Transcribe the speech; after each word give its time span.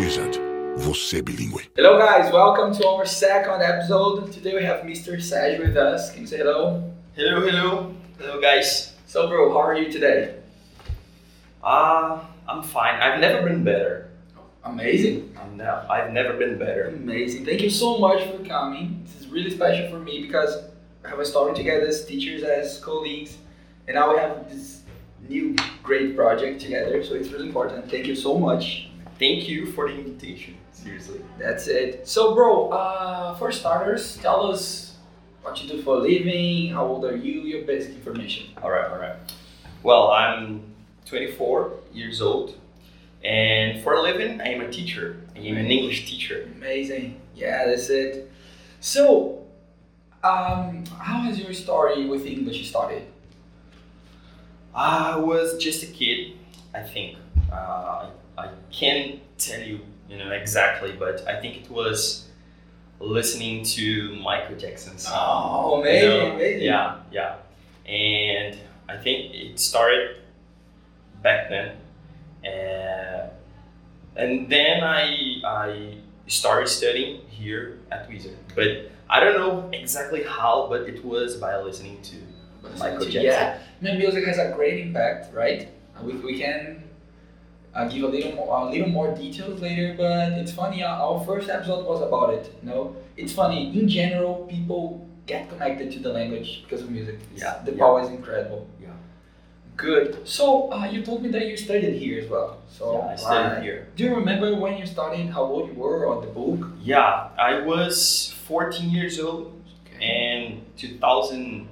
Wizard, 0.00 0.38
você 0.78 1.20
bilíngue. 1.20 1.70
Hello, 1.76 1.98
guys. 1.98 2.32
Welcome 2.32 2.72
to 2.72 2.88
our 2.88 3.04
second 3.04 3.60
episode. 3.60 4.32
Today 4.32 4.54
we 4.54 4.64
have 4.64 4.82
Mr. 4.82 5.20
Sérgio 5.20 5.66
with 5.66 5.76
us. 5.76 6.10
Can 6.10 6.22
you 6.22 6.26
say 6.26 6.38
hello? 6.38 6.82
Hello, 7.14 7.42
hello, 7.42 7.94
hello, 8.18 8.40
guys. 8.40 8.94
So, 9.06 9.28
bro, 9.28 9.52
how 9.52 9.58
are 9.58 9.76
you 9.76 9.92
today? 9.92 10.36
Uh, 11.62 12.18
I'm 12.48 12.62
fine. 12.62 12.94
I've 12.94 13.20
never 13.20 13.46
been 13.46 13.62
better. 13.62 14.08
Amazing. 14.64 15.36
I'm 15.38 15.58
now. 15.58 15.84
I've 15.90 16.14
never 16.14 16.32
been 16.32 16.56
better. 16.58 16.88
Amazing. 16.88 17.44
Thank 17.44 17.60
you 17.60 17.68
so 17.68 17.98
much 17.98 18.24
for 18.30 18.42
coming. 18.42 19.02
This 19.04 19.20
is 19.20 19.28
really 19.28 19.50
special 19.50 19.90
for 19.90 19.98
me 19.98 20.22
because 20.22 20.62
I 21.04 21.10
have 21.10 21.18
a 21.18 21.26
story 21.26 21.54
together 21.54 21.86
as 21.86 22.06
teachers, 22.06 22.42
as 22.42 22.78
colleagues, 22.78 23.36
and 23.86 23.96
now 23.96 24.14
we 24.14 24.18
have 24.18 24.48
this 24.48 24.80
new 25.28 25.54
great 25.82 26.16
project 26.16 26.62
together. 26.62 27.04
So 27.04 27.16
it's 27.16 27.28
really 27.28 27.48
important. 27.48 27.90
Thank 27.90 28.06
you 28.06 28.16
so 28.16 28.38
much. 28.38 28.89
Thank 29.20 29.50
you 29.50 29.66
for 29.72 29.86
the 29.86 29.98
invitation. 29.98 30.56
Seriously. 30.72 31.20
That's 31.38 31.68
it. 31.68 32.08
So, 32.08 32.34
bro, 32.34 32.70
uh, 32.70 33.34
for 33.34 33.52
starters, 33.52 34.16
tell 34.16 34.50
us 34.50 34.96
what 35.42 35.62
you 35.62 35.68
do 35.68 35.82
for 35.82 35.96
a 35.96 35.98
living, 35.98 36.70
how 36.70 36.86
old 36.86 37.04
are 37.04 37.14
you, 37.14 37.42
your 37.42 37.66
basic 37.66 37.96
information. 37.96 38.46
All 38.62 38.70
right, 38.70 38.90
all 38.90 38.98
right. 38.98 39.16
Well, 39.82 40.10
I'm 40.10 40.62
24 41.04 41.74
years 41.92 42.22
old, 42.22 42.54
and 43.22 43.82
for 43.82 43.92
a 43.92 44.00
living, 44.00 44.40
I 44.40 44.54
am 44.54 44.62
a 44.62 44.70
teacher. 44.70 45.20
I 45.36 45.40
am 45.40 45.58
an 45.58 45.70
English 45.70 46.08
teacher. 46.08 46.48
Amazing. 46.56 47.20
Yeah, 47.34 47.66
that's 47.66 47.90
it. 47.90 48.32
So, 48.80 49.44
um, 50.24 50.86
how 50.98 51.20
has 51.20 51.38
your 51.38 51.52
story 51.52 52.06
with 52.06 52.24
English 52.24 52.70
started? 52.70 53.02
I 54.74 55.16
was 55.16 55.62
just 55.62 55.82
a 55.82 55.86
kid, 55.88 56.38
I 56.74 56.80
think. 56.80 57.18
Uh, 57.52 58.06
I, 58.40 58.46
I 58.46 58.72
can't 58.72 59.20
tell 59.38 59.60
you, 59.60 59.80
you 60.08 60.18
know, 60.18 60.30
exactly, 60.32 60.92
but 60.98 61.26
I 61.28 61.40
think 61.40 61.64
it 61.64 61.70
was 61.70 62.28
listening 62.98 63.64
to 63.64 64.14
Michael 64.22 64.56
Jackson's 64.56 65.02
song. 65.02 65.14
Oh, 65.16 65.76
you 65.76 65.82
amazing, 65.82 66.08
know? 66.10 66.34
amazing. 66.34 66.62
Yeah, 66.66 66.96
yeah. 67.10 67.36
And 67.86 68.58
I 68.88 68.96
think 68.96 69.34
it 69.34 69.58
started 69.58 70.16
back 71.22 71.48
then. 71.48 71.76
And, 72.44 73.30
and 74.16 74.50
then 74.50 74.82
I, 74.82 75.40
I 75.44 75.94
started 76.26 76.68
studying 76.68 77.22
here 77.28 77.78
at 77.90 78.08
Wizard. 78.08 78.36
But 78.54 78.90
I 79.08 79.20
don't 79.20 79.36
know 79.38 79.70
exactly 79.72 80.22
how, 80.22 80.66
but 80.68 80.82
it 80.82 81.04
was 81.04 81.36
by 81.36 81.56
listening 81.60 82.00
to 82.02 82.16
Michael 82.78 83.06
Jackson. 83.06 83.22
Yeah, 83.22 83.58
man, 83.80 83.98
music 83.98 84.24
has 84.26 84.38
a 84.38 84.52
great 84.54 84.80
impact, 84.86 85.34
right? 85.34 85.68
Uh, 85.96 86.04
We, 86.04 86.12
we 86.14 86.38
can 86.38 86.84
uh, 87.74 87.86
give 87.88 88.02
a 88.04 88.08
little 88.08 88.32
more, 88.32 88.58
a 88.68 88.70
little 88.70 88.88
more 88.88 89.14
details 89.14 89.60
later, 89.60 89.94
but 89.96 90.32
it's 90.32 90.52
funny. 90.52 90.82
uh, 90.82 90.88
Our 91.04 91.24
first 91.24 91.48
episode 91.48 91.84
was 91.86 92.00
about 92.02 92.34
it. 92.34 92.52
You 92.62 92.70
know, 92.70 92.96
it's 93.16 93.32
funny. 93.32 93.68
In 93.78 93.88
general, 93.88 94.46
people 94.50 95.06
get 95.26 95.48
connected 95.48 95.92
to 95.92 95.98
the 96.00 96.12
language 96.12 96.62
because 96.64 96.82
of 96.82 96.90
music. 96.90 97.16
It's- 97.34 97.40
Yeah, 97.42 97.62
the 97.64 97.72
yeah. 97.72 97.78
power 97.78 98.00
is 98.02 98.08
incredible. 98.08 98.66
Yeah. 98.82 98.88
Good. 99.76 100.26
So 100.28 100.70
uh, 100.72 100.86
you 100.86 101.02
told 101.02 101.22
me 101.22 101.28
that 101.30 101.46
you 101.46 101.56
studied 101.56 101.94
here 101.94 102.20
as 102.22 102.28
well. 102.28 102.58
So 102.68 102.84
Yeah, 102.98 103.12
I 103.12 103.16
studied 103.16 103.58
uh, 103.58 103.62
here. 103.62 103.88
Do 103.96 104.04
you 104.04 104.14
remember 104.16 104.54
when 104.56 104.76
you 104.76 104.86
started? 104.86 105.28
How 105.30 105.42
old 105.44 105.68
you 105.68 105.74
were 105.74 106.06
on 106.12 106.20
the 106.26 106.30
book? 106.32 106.68
Yeah, 106.82 107.28
I 107.38 107.60
was 107.60 108.34
14 108.48 108.90
years 108.90 109.18
old 109.20 109.52
and 110.00 110.62
2000, 110.76 111.68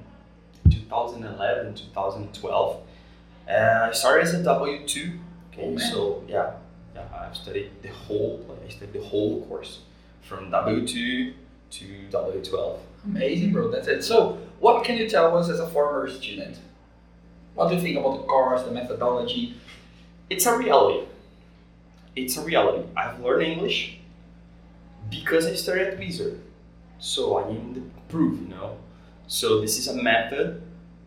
2011, 0.70 1.74
2012. 1.74 2.76
Uh, 3.48 3.52
I 3.88 3.92
started 3.92 4.22
as 4.24 4.34
a 4.34 4.42
W2. 4.44 5.18
Oh, 5.18 5.27
Okay, 5.58 5.70
man. 5.70 5.78
so 5.78 6.22
yeah, 6.28 6.52
yeah, 6.94 7.04
I've 7.14 7.36
studied 7.36 7.70
the 7.82 7.88
whole, 7.88 8.44
like, 8.48 8.58
I 8.64 8.68
studied 8.68 8.92
the 8.94 9.04
whole 9.04 9.44
course 9.46 9.80
from 10.22 10.50
W2 10.50 11.32
to 11.70 11.84
W12. 12.10 12.78
Amazing, 13.04 13.52
bro. 13.52 13.70
That's 13.70 13.88
it. 13.88 14.02
So, 14.02 14.38
what 14.60 14.84
can 14.84 14.96
you 14.96 15.08
tell 15.08 15.36
us 15.36 15.48
as 15.48 15.60
a 15.60 15.68
former 15.68 16.08
student? 16.10 16.58
What 17.54 17.68
do 17.68 17.76
you 17.76 17.80
think 17.80 17.98
about 17.98 18.18
the 18.18 18.24
course, 18.24 18.62
the 18.62 18.70
methodology? 18.70 19.56
It's 20.30 20.46
a 20.46 20.56
reality. 20.56 21.06
It's 22.14 22.36
a 22.36 22.42
reality. 22.42 22.84
I've 22.96 23.20
learned 23.20 23.42
English 23.42 23.98
because 25.10 25.46
I 25.46 25.54
studied 25.54 25.88
at 25.88 25.98
Wizard. 25.98 26.40
So 26.98 27.38
I 27.38 27.48
am 27.48 27.74
the 27.74 27.82
proof, 28.08 28.40
you 28.40 28.48
know. 28.48 28.76
So 29.28 29.60
this 29.60 29.78
is 29.78 29.88
a 29.88 29.94
method 29.94 30.62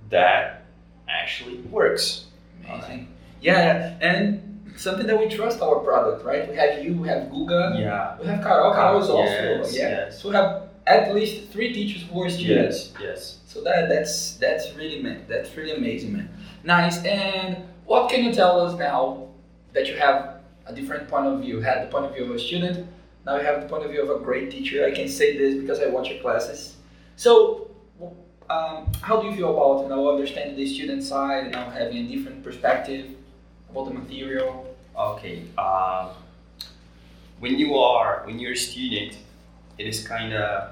that 0.09 0.66
actually 1.09 1.57
works. 1.61 2.25
Amazing. 2.66 3.07
Yeah, 3.41 3.97
and 4.02 4.72
something 4.78 5.07
that 5.07 5.18
we 5.19 5.28
trust 5.28 5.62
our 5.62 5.79
product, 5.79 6.24
right? 6.24 6.50
We 6.50 6.56
have 6.56 6.84
you, 6.84 6.94
we 6.96 7.07
have 7.07 7.24
Guga, 7.29 7.79
Yeah. 7.79 8.18
we 8.19 8.28
have 8.28 8.41
Carol. 8.44 8.74
Carol 8.74 9.02
is 9.02 9.09
also, 9.09 9.31
Yes, 9.31 9.75
yeah. 9.75 9.90
yes. 9.90 10.22
So 10.22 10.29
we 10.29 10.35
have 10.35 10.63
at 10.88 11.13
least 11.13 11.50
three 11.52 11.74
teachers 11.74 12.03
who 12.09 12.24
are 12.24 12.29
students. 12.29 12.91
Yes. 12.94 13.02
Yes. 13.02 13.38
So 13.46 13.62
that 13.63 13.90
that's 13.90 14.35
that's 14.38 14.74
really 14.75 15.02
man, 15.02 15.25
that's 15.28 15.56
really 15.57 15.72
amazing, 15.75 16.13
man. 16.13 16.29
Nice. 16.63 17.03
And 17.03 17.57
what 17.85 18.09
can 18.09 18.24
you 18.24 18.34
tell 18.34 18.59
us 18.62 18.78
now 18.79 19.28
that 19.73 19.88
you 19.88 19.96
have 19.97 20.35
a 20.68 20.73
different 20.73 21.08
point 21.09 21.25
of 21.28 21.40
view? 21.41 21.58
You 21.58 21.62
had 21.62 21.84
the 21.84 21.91
point 21.91 22.06
of 22.06 22.13
view 22.16 22.23
of 22.25 22.31
a 22.31 22.40
student. 22.40 22.88
Now 23.25 23.38
you 23.38 23.44
have 23.46 23.62
the 23.62 23.68
point 23.68 23.84
of 23.85 23.91
view 23.91 24.02
of 24.02 24.09
a 24.09 24.23
great 24.23 24.50
teacher. 24.52 24.85
I 24.85 24.91
can 24.91 25.08
say 25.08 25.38
this 25.38 25.56
because 25.62 25.79
I 25.79 25.88
watch 25.88 26.09
your 26.09 26.19
classes. 26.22 26.75
So, 27.18 27.69
um, 28.50 28.88
how 29.02 29.22
do 29.22 29.28
you 29.28 29.35
feel 29.35 29.52
about 29.56 29.84
you 29.84 29.90
know 29.90 30.09
understanding 30.12 30.56
the 30.56 30.66
student 30.66 31.03
side 31.03 31.44
and 31.44 31.52
now 31.52 31.69
having 31.69 31.97
a 31.97 32.08
different 32.16 32.44
perspective 32.44 33.06
about 33.71 33.85
the 33.85 33.93
material? 33.93 34.75
Okay. 34.97 35.43
Um, 35.57 36.09
when 37.39 37.57
you 37.57 37.77
are 37.77 38.21
when 38.25 38.39
you're 38.39 38.53
a 38.53 38.57
student, 38.57 39.17
it 39.77 39.87
is 39.87 40.07
kind 40.07 40.33
of 40.33 40.71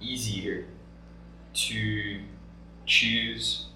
easier 0.00 0.64
to 1.52 2.20
choose 2.86 3.66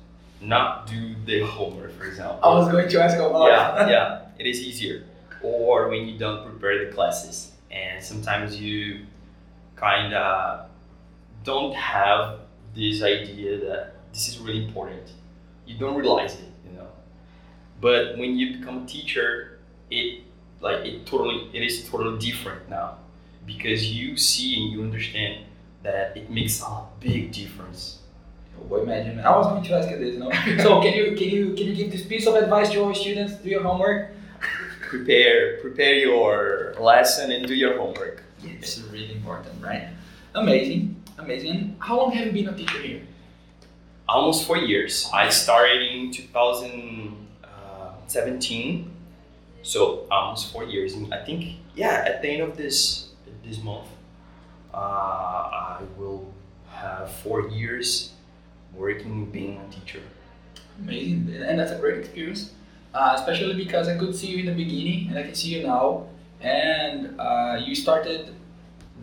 not 0.41 0.87
do 0.87 1.15
the 1.25 1.41
homework, 1.47 1.97
for 1.97 2.05
example. 2.05 2.39
I 2.43 2.55
was 2.55 2.69
going 2.71 2.89
to 2.89 3.03
ask 3.03 3.17
about 3.17 3.47
yeah, 3.49 3.89
yeah, 3.95 4.21
it 4.39 4.47
is 4.47 4.61
easier. 4.61 5.05
Or 5.43 5.89
when 5.89 6.07
you 6.09 6.19
don't 6.19 6.45
prepare 6.45 6.85
the 6.85 6.93
classes, 6.93 7.53
and 7.71 8.03
sometimes 8.03 8.61
you 8.61 9.07
kind 9.77 10.15
of 10.15 10.69
don't 11.45 11.75
have 11.75 12.41
this 12.75 13.03
idea 13.03 13.59
that 13.59 13.95
this 14.13 14.29
is 14.29 14.39
really 14.39 14.65
important. 14.65 15.13
You 15.67 15.79
don't 15.79 15.97
realize 15.97 16.35
it, 16.35 16.41
you 16.41 16.47
know. 16.47 16.54
But 17.81 18.17
when 18.19 18.37
you 18.39 18.59
become 18.59 18.85
a 18.85 18.87
teacher, 18.87 19.59
it 19.91 20.23
like 20.61 20.85
it 20.85 21.07
totally 21.07 21.51
it 21.53 21.63
is 21.63 21.89
totally 21.89 22.19
different 22.19 22.69
now 22.71 22.99
because 23.47 23.93
you 23.93 24.17
see 24.17 24.63
and 24.63 24.73
you 24.73 24.83
understand 24.83 25.45
that 25.83 26.17
it 26.17 26.31
makes 26.31 26.63
a 26.63 26.83
big 27.01 27.33
difference. 27.33 27.99
Oh, 28.71 28.77
imagine. 28.77 29.21
I 29.21 29.37
was 29.37 29.47
going 29.49 29.63
to 29.65 29.75
ask 29.75 29.91
you 29.91 29.99
this, 29.99 30.17
no? 30.17 30.31
so 30.63 30.81
can 30.81 30.95
you 30.95 31.17
can 31.17 31.29
you 31.29 31.55
can 31.55 31.67
you 31.67 31.75
give 31.75 31.93
this 31.93 32.07
piece 32.07 32.27
of 32.27 32.35
advice 32.35 32.71
to 32.71 32.85
our 32.85 32.95
students? 32.95 33.35
Do 33.35 33.49
your 33.49 33.63
homework. 33.63 34.13
Prepare 34.89 35.59
prepare 35.61 35.95
your 35.95 36.75
lesson 36.81 37.33
and 37.33 37.47
do 37.47 37.55
your 37.55 37.77
homework. 37.77 38.23
This 38.61 38.79
is 38.79 38.85
really 38.85 39.13
important, 39.13 39.63
right? 39.63 39.89
Amazing, 40.35 41.03
amazing. 41.19 41.51
And 41.51 41.77
how 41.81 41.97
long 41.97 42.13
have 42.13 42.27
you 42.27 42.33
been 42.33 42.49
a 42.53 42.57
teacher 42.57 42.81
here? 42.81 43.03
almost 44.09 44.47
four 44.47 44.59
years. 44.59 45.11
I 45.13 45.29
started 45.29 45.83
in 45.83 46.11
2017, 48.09 48.91
so 49.63 50.07
almost 50.11 50.53
four 50.53 50.65
years. 50.65 50.95
And 50.95 51.13
I 51.13 51.25
think, 51.25 51.57
yeah, 51.75 52.05
at 52.07 52.23
the 52.23 52.29
end 52.29 52.43
of 52.43 52.57
this 52.57 53.09
this 53.45 53.63
month, 53.63 53.89
uh, 54.73 54.77
I 54.77 55.81
will 55.97 56.33
have 56.69 57.11
four 57.11 57.49
years 57.49 58.13
working 58.75 59.27
being 59.27 59.61
a 59.61 59.73
teacher. 59.73 60.01
Amazing, 60.81 61.35
and 61.35 61.59
that's 61.59 61.71
a 61.71 61.79
great 61.79 61.99
experience, 61.99 62.53
uh, 62.95 63.15
especially 63.17 63.55
because 63.55 63.89
I 63.89 63.97
could 63.97 64.15
see 64.15 64.27
you 64.27 64.39
in 64.39 64.47
the 64.47 64.65
beginning 64.65 65.09
and 65.09 65.19
I 65.19 65.23
can 65.23 65.35
see 65.35 65.55
you 65.57 65.67
now, 65.67 66.07
and 66.41 67.15
uh, 67.21 67.61
you 67.65 67.75
started 67.75 68.35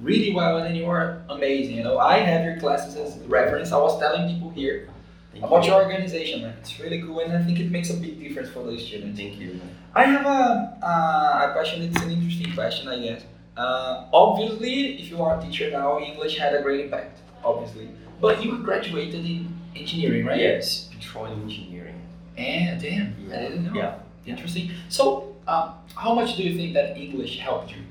really 0.02 0.34
well 0.34 0.58
and 0.58 0.75
you 0.75 0.86
are 0.88 1.22
amazing. 1.30 1.78
You 1.78 1.84
know, 1.84 1.98
I 2.00 2.18
have 2.18 2.44
your 2.44 2.60
classes 2.60 2.96
as 2.98 3.18
reference. 3.28 3.72
I 3.72 3.78
was 3.78 4.00
telling 4.00 4.28
people 4.34 4.50
here 4.50 4.90
Thank 5.31 5.45
about 5.45 5.63
you. 5.63 5.72
your 5.72 5.81
organization, 5.83 6.42
man. 6.42 6.56
It's 6.60 6.80
really 6.80 7.01
cool, 7.01 7.19
and 7.19 7.31
I 7.31 7.44
think 7.44 7.60
it 7.60 7.72
makes 7.72 7.89
a 7.89 7.95
big 7.95 8.19
difference 8.19 8.50
for 8.50 8.63
those 8.63 8.86
students. 8.86 9.18
Thank 9.19 9.39
you. 9.39 9.54
man. 9.54 9.75
I 9.95 10.04
have 10.04 10.25
a, 10.25 10.86
uh, 10.86 11.50
a 11.50 11.54
question. 11.54 11.81
It's 11.83 12.01
an 12.01 12.12
interesting 12.12 12.54
question, 12.54 12.88
I 12.89 13.00
guess. 13.00 13.24
Uh, 13.56 14.07
obviously, 14.13 15.00
if 15.00 15.10
you 15.10 15.22
are 15.22 15.39
a 15.39 15.42
teacher 15.42 15.72
now, 15.72 16.00
English 16.00 16.38
had 16.38 16.54
a 16.54 16.62
great 16.62 16.86
impact. 16.86 17.19
Obviously, 17.44 17.89
but 18.19 18.44
you 18.44 18.57
graduated 18.60 19.25
in 19.25 19.54
engineering, 19.75 20.25
right? 20.25 20.39
Yes, 20.39 20.89
petroleum 20.92 21.42
engineering. 21.42 22.00
Eh, 22.38 22.77
damn, 22.80 23.16
I 23.31 23.38
didn't 23.38 23.66
know. 23.66 23.74
Yeah. 23.74 23.95
Interesting. 24.25 24.72
So, 24.89 25.36
um, 25.48 25.74
how 25.95 26.13
much 26.13 26.38
do 26.38 26.44
you 26.44 26.56
think 26.56 26.74
that 26.75 26.98
English 26.98 27.39
helped 27.39 27.72
you 27.72 27.81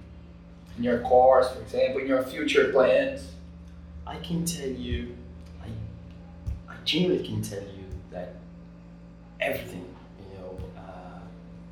in 0.79 0.85
your 0.85 1.01
course, 1.01 1.51
for 1.53 1.61
example, 1.61 2.01
in 2.01 2.07
your 2.07 2.23
future 2.23 2.71
plans? 2.73 3.33
I 4.07 4.17
can 4.19 4.45
tell 4.45 4.69
you, 4.69 5.17
Genuinely 6.91 7.25
can 7.25 7.41
tell 7.41 7.61
you 7.61 7.85
that 8.11 8.35
everything, 9.41 9.87
you 10.19 10.39
know, 10.39 10.59
uh, 10.77 11.21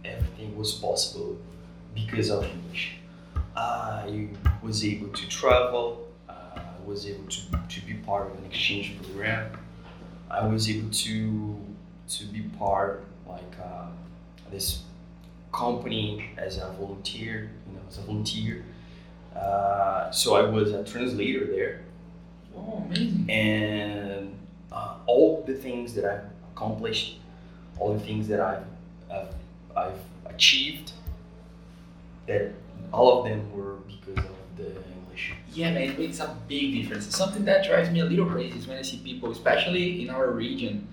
everything 0.05 0.57
was 0.57 0.75
possible 0.75 1.37
because 1.93 2.31
of 2.31 2.45
English. 2.45 2.99
I 3.57 4.29
was 4.63 4.85
able 4.85 5.09
to 5.09 5.29
travel. 5.29 6.07
Uh, 6.29 6.33
I 6.57 6.87
was 6.87 7.05
able 7.09 7.27
to, 7.27 7.41
to 7.69 7.81
be 7.85 7.95
part 7.95 8.31
of 8.31 8.39
an 8.39 8.45
exchange 8.45 8.97
program. 9.03 9.51
I 10.31 10.47
was 10.47 10.71
able 10.71 10.91
to 10.91 11.59
to 12.17 12.25
be 12.27 12.43
part 12.57 13.05
like 13.27 13.55
uh, 13.61 13.87
this 14.53 14.83
company 15.53 16.31
as 16.37 16.59
a 16.59 16.71
volunteer. 16.79 17.51
You 17.67 17.73
know, 17.75 17.83
as 17.89 17.99
a 17.99 18.03
volunteer. 18.03 18.65
Uh, 19.35 20.13
so 20.13 20.37
I 20.37 20.43
was 20.49 20.71
a 20.73 20.85
translator 20.85 21.45
there, 21.47 21.81
Oh, 22.57 22.85
amazing. 22.87 23.29
and 23.31 24.38
uh, 24.73 24.97
all 25.07 25.43
the 25.47 25.55
things 25.55 25.95
that 25.95 26.05
I've 26.05 26.25
accomplished, 26.55 27.19
all 27.79 27.93
the 27.95 28.01
things 28.01 28.29
that 28.29 28.41
I've, 28.41 28.65
I've, 29.11 29.35
I've 29.77 30.01
achieved, 30.27 30.93
that 32.27 32.53
all 32.93 33.19
of 33.19 33.25
them 33.29 33.51
were 33.53 33.77
because 33.87 34.25
of 34.25 34.37
the 34.57 34.67
English. 34.67 35.35
Yeah, 35.53 35.73
man, 35.73 35.83
it 35.91 35.99
makes 35.99 36.21
a 36.21 36.37
big 36.49 36.75
difference. 36.75 37.15
Something 37.15 37.45
that 37.47 37.65
drives 37.65 37.91
me 37.91 38.01
a 38.01 38.05
little 38.05 38.27
crazy 38.27 38.59
is 38.59 38.67
when 38.67 38.77
I 38.79 38.83
see 38.83 38.99
people, 38.99 39.31
especially 39.31 40.03
in 40.03 40.11
our 40.11 40.31
region, 40.31 40.87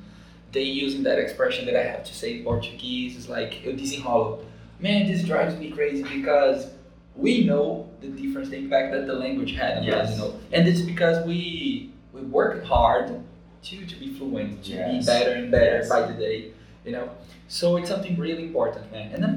they 0.51 0.63
using 0.63 1.03
that 1.03 1.19
expression 1.19 1.65
that 1.65 1.75
I 1.75 1.83
have 1.83 2.03
to 2.05 2.13
say 2.13 2.37
in 2.37 2.43
Portuguese. 2.43 3.17
It's 3.17 3.27
like 3.27 3.63
eu 3.65 3.73
desenrolo. 3.73 4.43
Man, 4.79 5.07
this 5.07 5.23
drives 5.23 5.55
me 5.57 5.71
crazy 5.71 6.03
because 6.03 6.67
we 7.15 7.43
know 7.45 7.89
the 8.01 8.07
difference, 8.07 8.49
the 8.49 8.57
impact 8.57 8.93
that 8.93 9.07
the 9.07 9.13
language 9.13 9.53
had 9.53 9.77
on 9.77 9.83
us, 9.83 9.87
Yes. 9.87 10.11
you 10.11 10.17
know, 10.17 10.39
and 10.51 10.67
it's 10.67 10.81
because 10.81 11.25
we 11.25 11.91
we 12.13 12.21
work 12.21 12.63
hard 12.63 13.21
to 13.65 13.85
to 13.85 13.95
be 13.95 14.13
fluent, 14.17 14.63
to 14.65 14.71
Yes. 14.71 14.91
be 14.91 15.05
better 15.11 15.31
and 15.39 15.51
better 15.51 15.77
Yes. 15.77 15.89
by 15.89 16.01
the 16.09 16.13
day, 16.13 16.51
you 16.85 16.91
know. 16.91 17.09
So 17.47 17.77
it's 17.77 17.89
something 17.89 18.15
really 18.17 18.43
important, 18.43 18.91
man. 18.91 19.11
And 19.13 19.23
then 19.23 19.35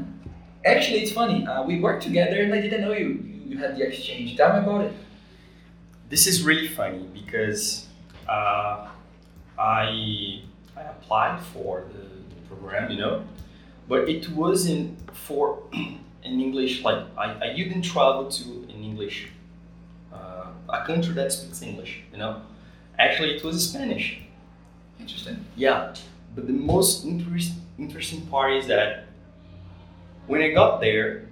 actually, 0.64 1.00
it's 1.02 1.12
funny. 1.12 1.46
Uh, 1.46 1.62
we 1.64 1.80
worked 1.80 2.02
together, 2.02 2.40
and 2.42 2.52
I 2.54 2.60
didn't 2.60 2.80
know 2.82 2.92
you. 2.92 3.08
You, 3.30 3.40
you 3.50 3.58
had 3.58 3.76
the 3.76 3.82
exchange. 3.88 4.36
Tell 4.36 4.52
me 4.54 4.60
about 4.66 4.82
it. 4.86 4.92
This 6.08 6.26
is 6.26 6.42
really 6.42 6.68
funny 6.68 7.06
because 7.20 7.86
uh, 8.28 8.88
I 9.58 10.42
I 10.76 10.82
applied 10.94 11.40
for 11.52 11.84
the, 11.92 12.06
program, 12.48 12.90
you 12.90 12.96
know, 12.98 13.24
but 13.88 14.08
it 14.08 14.30
wasn't 14.30 14.96
for 15.12 15.62
in 16.28 16.40
English. 16.40 16.82
Like 16.82 17.00
I, 17.18 17.26
I 17.46 17.52
didn't 17.54 17.82
travel 17.82 18.24
to 18.38 18.44
an 18.72 18.82
English 18.90 19.28
uh, 20.12 20.46
a 20.70 20.86
country 20.86 21.12
that 21.14 21.30
speaks 21.32 21.60
English, 21.62 22.00
you 22.12 22.18
know. 22.18 22.40
Actually, 22.98 23.36
it 23.36 23.44
was 23.44 23.68
Spanish. 23.68 24.20
Interesting. 25.00 25.44
Yeah, 25.56 25.94
but 26.34 26.46
the 26.46 26.52
most 26.52 27.04
interest, 27.04 27.52
interesting 27.78 28.22
part 28.22 28.52
is 28.54 28.66
that 28.66 29.04
when 30.26 30.42
I 30.42 30.50
got 30.50 30.80
there, 30.80 31.28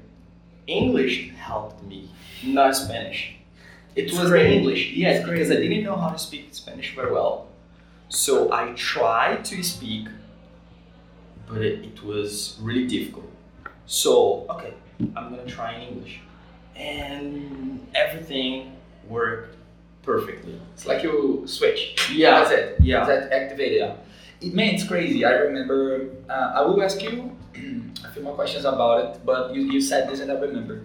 English 0.67 1.31
helped 1.37 1.83
me, 1.85 2.09
not 2.45 2.75
Spanish. 2.77 3.35
It 3.95 4.05
It's 4.05 4.19
was 4.19 4.29
great. 4.29 4.53
English, 4.53 4.93
yes, 4.93 5.21
It's 5.21 5.29
because 5.29 5.51
I 5.51 5.57
didn't 5.57 5.85
know 5.85 5.97
how 5.97 6.11
to 6.11 6.19
speak 6.19 6.49
Spanish 6.53 6.95
very 6.95 7.13
well. 7.13 7.49
So 8.09 8.53
I 8.53 8.73
tried 8.75 9.45
to 9.47 9.62
speak, 9.62 10.07
but 11.49 11.62
it, 11.62 11.85
it 11.85 12.03
was 12.05 12.57
really 12.61 12.87
difficult. 12.87 13.31
So, 13.87 14.47
okay, 14.51 14.75
I'm 15.17 15.31
gonna 15.31 15.47
try 15.47 15.75
in 15.75 15.83
English. 15.89 16.21
And 16.75 17.87
everything 17.95 18.77
worked 19.09 19.57
perfectly. 20.06 20.58
It's 20.73 20.87
like 20.87 21.03
you 21.03 21.43
switch. 21.47 22.11
Yeah, 22.14 22.41
That's 22.41 22.50
it. 22.53 22.76
yeah. 22.81 23.05
That 23.05 23.32
activated. 23.32 23.93
It, 24.41 24.55
man, 24.55 24.75
it's 24.75 24.87
crazy. 24.87 25.25
I 25.25 25.32
remember. 25.32 26.08
Uh, 26.31 26.53
I 26.55 26.61
will 26.62 26.82
ask 26.82 27.03
you 27.03 27.37
a 28.05 28.11
few 28.12 28.23
more 28.23 28.35
questions 28.35 28.64
about 28.64 29.05
it, 29.05 29.26
but 29.26 29.55
you, 29.55 29.62
you 29.62 29.81
said 29.81 30.08
this 30.08 30.20
and 30.20 30.31
I 30.31 30.37
remember. 30.38 30.82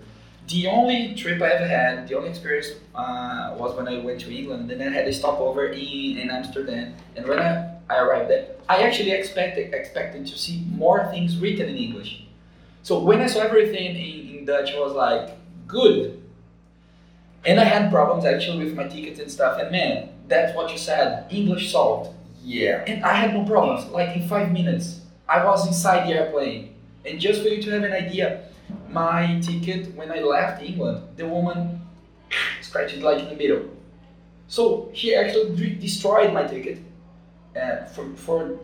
The 0.48 0.68
only 0.68 1.14
trip 1.16 1.42
I 1.42 1.50
ever 1.52 1.68
had, 1.68 2.08
the 2.08 2.18
only 2.18 2.30
experience 2.30 2.72
uh, 2.96 3.56
was 3.58 3.78
when 3.78 3.88
I 3.88 4.00
went 4.00 4.20
to 4.22 4.36
England. 4.36 4.70
And 4.72 4.82
then 4.82 4.90
I 4.92 4.96
had 4.96 5.08
a 5.08 5.14
stopover 5.14 5.68
in, 5.68 6.18
in 6.18 6.30
Amsterdam, 6.30 6.96
and 7.16 7.26
when 7.28 7.40
I, 7.40 7.76
I 7.90 8.00
arrived 8.00 8.30
there, 8.30 8.48
I 8.68 8.82
actually 8.84 9.12
expected 9.12 9.74
expected 9.74 10.26
to 10.28 10.38
see 10.38 10.66
more 10.72 11.08
things 11.12 11.38
written 11.38 11.70
in 11.70 11.78
English. 11.78 12.24
So 12.84 13.00
when 13.00 13.22
I 13.22 13.28
saw 13.28 13.42
everything 13.42 13.96
in, 13.96 14.38
in 14.40 14.46
Dutch, 14.46 14.74
I 14.74 14.80
was 14.80 14.94
like, 14.94 15.38
good. 15.68 16.21
And 17.46 17.60
I 17.60 17.64
had 17.64 17.92
problems 17.92 18.26
actually 18.26 18.66
with 18.66 18.76
my 18.76 18.88
tickets 18.88 19.20
and 19.20 19.32
stuff. 19.32 19.60
And 19.60 19.72
man, 19.72 20.10
that's 20.28 20.56
what 20.56 20.72
you 20.72 20.78
said. 20.78 21.26
English 21.32 21.72
solved. 21.72 22.16
Yeah. 22.44 22.84
And 22.88 23.04
I 23.04 23.14
had 23.14 23.34
no 23.34 23.46
problems. 23.46 23.90
Like 23.92 24.16
in 24.16 24.28
five 24.28 24.52
minutes, 24.52 25.02
I 25.28 25.44
was 25.44 25.68
inside 25.68 26.08
the 26.08 26.14
airplane. 26.14 26.76
And 27.06 27.20
just 27.20 27.42
for 27.42 27.48
you 27.48 27.62
to 27.64 27.72
have 27.72 27.84
an 27.84 27.94
idea, 27.94 28.44
my 28.90 29.40
ticket 29.42 29.96
when 29.96 30.12
I 30.12 30.20
left 30.20 30.62
England, 30.62 31.04
the 31.18 31.28
woman 31.28 31.82
scratched 32.62 32.96
it 32.96 33.02
like 33.02 33.20
in 33.20 33.30
the 33.30 33.36
middle. 33.36 33.70
So 34.48 34.92
she 34.94 35.16
actually 35.16 35.56
de- 35.56 35.76
destroyed 35.76 36.34
my 36.34 36.44
ticket 36.44 36.80
uh, 37.56 37.86
for, 37.86 38.14
for 38.16 38.60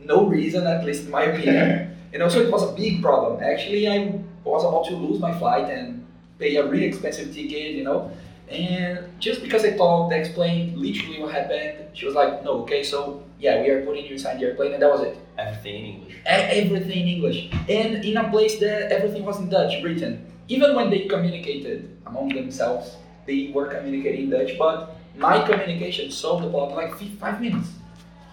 no 0.00 0.26
reason, 0.26 0.66
at 0.66 0.84
least 0.84 1.04
in 1.04 1.10
my 1.10 1.24
opinion. 1.24 1.96
and 2.12 2.22
also, 2.22 2.44
it 2.44 2.50
was 2.50 2.62
a 2.68 2.72
big 2.74 3.00
problem. 3.00 3.42
Actually, 3.42 3.88
I 3.88 4.20
was 4.44 4.64
about 4.64 4.86
to 4.86 4.96
lose 4.96 5.20
my 5.20 5.36
flight 5.38 5.70
and 5.70 6.01
pay 6.38 6.56
a 6.56 6.66
really 6.66 6.84
expensive 6.84 7.34
ticket, 7.34 7.72
you 7.74 7.84
know. 7.84 8.10
And 8.50 8.98
just 9.18 9.42
because 9.42 9.64
I 9.64 9.76
talked, 9.76 10.12
I 10.12 10.16
explained 10.18 10.76
literally 10.76 11.20
what 11.22 11.32
happened, 11.32 11.86
she 11.94 12.04
was 12.04 12.14
like, 12.14 12.44
no, 12.44 12.62
okay, 12.62 12.82
so 12.82 13.22
yeah, 13.38 13.62
we 13.62 13.70
are 13.70 13.84
putting 13.86 14.04
you 14.04 14.12
inside 14.12 14.38
the 14.40 14.46
airplane, 14.46 14.72
and 14.74 14.82
that 14.82 14.90
was 14.90 15.00
it. 15.02 15.16
Everything 15.38 15.84
in 15.84 15.84
English. 15.94 16.14
Everything 16.26 16.98
in 17.02 17.08
English. 17.08 17.50
And 17.68 18.04
in 18.04 18.16
a 18.18 18.28
place 18.30 18.58
that 18.60 18.92
everything 18.92 19.24
was 19.24 19.38
in 19.38 19.48
Dutch, 19.48 19.82
written. 19.82 20.26
Even 20.48 20.74
when 20.76 20.90
they 20.90 21.06
communicated 21.06 21.96
among 22.06 22.28
themselves, 22.30 22.96
they 23.26 23.50
were 23.54 23.66
communicating 23.68 24.24
in 24.24 24.30
Dutch, 24.30 24.58
but 24.58 24.96
my 25.16 25.40
communication 25.46 26.10
solved 26.10 26.44
the 26.44 26.50
problem 26.50 26.76
like 26.76 26.98
fi- 26.98 27.14
five 27.20 27.40
minutes. 27.40 27.68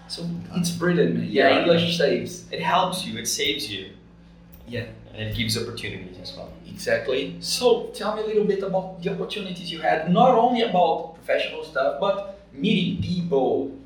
So 0.08 0.28
it's 0.56 0.70
brilliant, 0.70 1.14
man. 1.14 1.28
Yeah, 1.30 1.48
Yeah. 1.48 1.58
English 1.60 1.96
saves. 1.96 2.44
It 2.50 2.60
helps 2.60 3.06
you, 3.06 3.18
it 3.18 3.26
saves 3.26 3.72
you, 3.72 3.90
Yeah. 4.70 4.86
and 5.14 5.28
it 5.28 5.36
gives 5.36 5.58
opportunities 5.60 6.16
as 6.22 6.36
well. 6.36 6.52
Exactly. 6.66 7.36
So 7.40 7.90
tell 7.92 8.14
me 8.16 8.22
a 8.22 8.26
little 8.26 8.44
bit 8.44 8.62
about 8.62 9.02
the 9.02 9.10
opportunities 9.14 9.70
you 9.70 9.80
had, 9.80 10.10
not 10.10 10.30
only 10.44 10.62
about 10.62 11.16
professional 11.16 11.64
stuff, 11.64 12.00
but 12.00 12.40
meeting 12.52 13.02
people, 13.02 13.76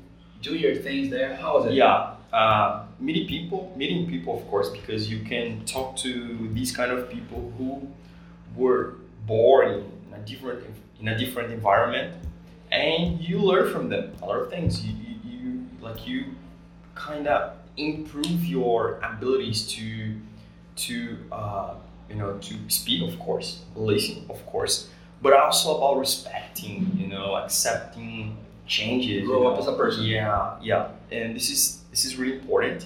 do 0.41 0.55
your 0.55 0.75
things 0.75 1.09
there. 1.09 1.35
How 1.35 1.57
was 1.57 1.65
it? 1.65 1.73
Yeah, 1.73 2.11
uh, 2.31 2.85
meeting 2.99 3.27
people, 3.27 3.73
meeting 3.75 4.07
people, 4.07 4.37
of 4.37 4.47
course, 4.47 4.69
because 4.69 5.09
you 5.09 5.19
can 5.31 5.65
talk 5.65 5.95
to 5.97 6.11
these 6.53 6.71
kind 6.71 6.91
of 6.91 7.09
people 7.09 7.51
who 7.57 7.69
were 8.55 8.95
born 9.25 9.67
in 10.07 10.13
a 10.13 10.19
different 10.19 10.63
in 11.01 11.07
a 11.07 11.17
different 11.17 11.51
environment, 11.51 12.13
and 12.71 13.19
you 13.19 13.39
learn 13.39 13.71
from 13.73 13.89
them 13.89 14.13
a 14.21 14.25
lot 14.25 14.39
of 14.39 14.49
things. 14.49 14.85
You, 14.85 14.93
you, 14.93 15.15
you 15.31 15.65
like 15.81 16.07
you 16.07 16.19
kind 16.93 17.27
of 17.27 17.57
improve 17.77 18.45
your 18.45 18.99
abilities 19.03 19.67
to 19.67 20.15
to 20.75 21.17
uh, 21.31 21.73
you 22.09 22.15
know 22.15 22.37
to 22.37 22.55
speak, 22.69 23.07
of 23.11 23.19
course, 23.19 23.61
listen, 23.75 24.25
of 24.29 24.45
course, 24.45 24.89
but 25.21 25.33
also 25.33 25.77
about 25.77 25.99
respecting, 25.99 26.91
you 26.97 27.07
know, 27.07 27.35
accepting 27.35 28.37
changes. 28.67 29.21
you 29.21 29.25
Grow 29.25 29.47
up 29.47 29.55
know. 29.55 29.61
as 29.61 29.67
a 29.67 29.73
person. 29.73 30.03
Yeah, 30.03 30.55
yeah, 30.61 30.89
and 31.11 31.35
this 31.35 31.49
is 31.49 31.81
this 31.91 32.05
is 32.05 32.15
really 32.17 32.37
important. 32.39 32.85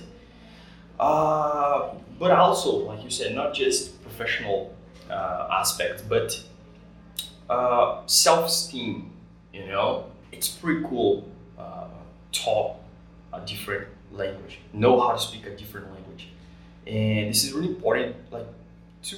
Uh, 1.00 1.94
but 2.20 2.32
also, 2.32 2.78
like 2.88 3.04
you 3.04 3.10
said, 3.10 3.34
not 3.34 3.54
just 3.54 4.02
professional 4.04 4.76
uh, 5.10 5.48
aspects, 5.52 6.02
but 6.02 6.44
uh, 7.50 8.02
self-esteem. 8.06 9.12
You 9.54 9.68
know, 9.68 10.06
it's 10.32 10.48
pretty 10.48 10.84
cool. 10.86 11.28
Uh, 11.58 11.88
talk 12.32 12.78
a 13.34 13.42
different 13.46 13.88
language, 14.12 14.60
know 14.74 15.00
how 15.00 15.12
to 15.14 15.20
speak 15.20 15.46
a 15.46 15.56
different 15.56 15.92
language, 15.94 16.30
and 16.90 17.30
this 17.30 17.44
is 17.44 17.54
really 17.54 17.70
important. 17.70 18.16
Like 18.32 18.48
to 19.04 19.16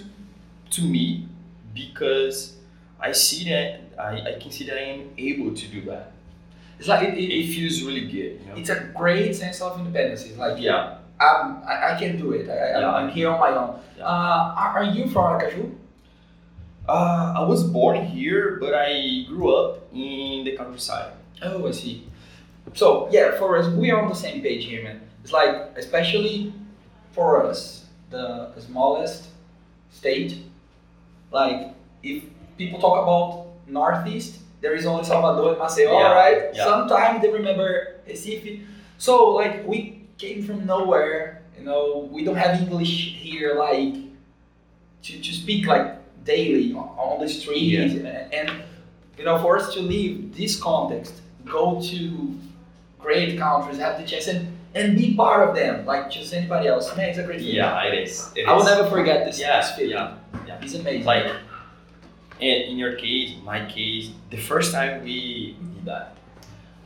to 0.72 0.82
me 0.84 1.28
because 1.74 2.58
I 3.00 3.12
see 3.14 3.50
that 3.50 3.82
I, 4.00 4.36
I 4.36 4.40
can 4.40 4.52
see 4.52 4.66
that 4.66 4.78
I 4.78 4.82
am 5.00 5.10
able 5.18 5.56
to 5.56 5.68
do 5.68 5.82
that. 5.90 6.12
It's 6.80 6.88
like 6.88 7.08
it, 7.08 7.14
it, 7.18 7.30
It 7.30 7.54
feels 7.54 7.82
really 7.84 8.06
good, 8.06 8.42
you 8.42 8.46
know. 8.50 8.56
it's 8.56 8.70
a 8.70 8.80
great 8.96 9.36
sense 9.36 9.62
of 9.62 9.78
independence. 9.80 10.26
It's 10.26 10.38
like 10.38 10.60
Yeah. 10.60 10.98
I'm, 11.20 11.62
I, 11.64 11.94
I 11.94 12.00
can 12.00 12.18
do 12.18 12.32
it. 12.34 12.50
I, 12.50 12.80
Yeah. 12.80 12.92
I'm 12.92 13.10
here 13.10 13.30
on 13.30 13.40
my 13.40 13.50
own. 13.56 13.80
Yeah. 13.98 14.06
Uh, 14.06 14.56
are, 14.58 14.70
are 14.78 14.84
you 14.84 15.06
from 15.08 15.24
Aracaju? 15.40 15.76
Uh, 16.90 17.34
I 17.38 17.42
was 17.44 17.64
born 17.64 18.04
here, 18.06 18.58
but 18.60 18.74
I 18.74 19.24
grew 19.28 19.56
up 19.56 19.88
in 19.94 20.44
the 20.46 20.58
countryside. 20.58 21.14
Oh, 21.44 21.68
I 21.68 21.72
see. 21.72 22.08
So 22.74 23.08
yeah, 23.12 23.38
for 23.38 23.58
us, 23.58 23.68
we 23.68 23.92
are 23.92 24.02
on 24.02 24.10
the 24.10 24.16
same 24.16 24.42
page 24.42 24.66
here, 24.66 24.84
man. 24.84 25.02
It's 25.24 25.32
like, 25.32 25.56
especially 25.78 26.52
for 27.14 27.46
us, 27.46 27.86
the 28.10 28.52
smallest 28.60 29.28
state. 29.92 30.38
Like, 31.32 31.74
if 32.04 32.24
people 32.58 32.80
talk 32.80 33.04
about 33.04 33.48
Northeast, 33.68 34.40
there 34.62 34.76
is 34.76 34.86
only 34.86 35.04
Salvador 35.04 35.54
and 35.54 35.62
Maceió, 35.62 36.00
Yeah, 36.00 36.12
right? 36.14 36.50
yeah. 36.54 36.66
Sometimes 36.66 37.22
they 37.22 37.30
remember 37.30 37.96
Recife. 38.08 38.64
So 38.98 39.30
like, 39.30 39.66
we 39.66 40.04
came 40.18 40.44
from 40.44 40.66
nowhere. 40.66 41.42
You 41.58 41.66
know, 41.66 42.10
we 42.12 42.24
don't 42.24 42.36
have 42.36 42.60
English 42.62 43.16
here, 43.20 43.56
like 43.56 43.96
to, 45.04 45.20
to 45.22 45.34
speak 45.34 45.68
like 45.68 45.98
daily 46.26 46.74
on, 46.74 46.88
on 46.98 47.20
the 47.20 47.28
street 47.28 47.76
and, 47.78 48.08
and 48.34 48.52
you 49.18 49.26
know, 49.26 49.40
for 49.40 49.58
us 49.58 49.74
to 49.74 49.80
leave 49.80 50.36
this 50.36 50.60
context, 50.60 51.22
go 51.46 51.82
to 51.82 52.36
great 53.00 53.38
countries, 53.38 53.78
have 53.78 54.00
the 54.00 54.08
chance, 54.08 54.28
and, 54.28 54.51
and 54.74 54.96
be 54.98 55.14
part 55.16 55.48
of 55.50 55.56
them, 55.56 55.86
like 55.86 56.10
just 56.10 56.34
anybody 56.34 56.68
else. 56.68 56.96
Man, 56.96 57.10
it's 57.10 57.18
a 57.18 57.24
great 57.24 57.40
feeling. 57.40 57.56
Yeah, 57.56 57.84
it 57.84 57.94
is. 58.08 58.32
It 58.36 58.48
I 58.48 58.54
will 58.54 58.62
is. 58.62 58.68
never 58.68 58.90
forget 58.90 59.26
this, 59.26 59.40
Yeah, 59.40 59.60
this 59.62 59.72
feeling. 59.76 59.92
yeah, 59.92 60.16
yeah. 60.48 60.60
It's 60.62 60.74
amazing. 60.76 61.06
Like, 61.06 61.28
in, 62.40 62.62
in 62.72 62.78
your 62.78 62.94
case, 62.96 63.36
my 63.44 63.66
case, 63.66 64.12
the 64.30 64.38
first 64.38 64.72
time 64.74 65.04
we 65.04 65.58
did 65.76 65.86
that, 65.86 66.16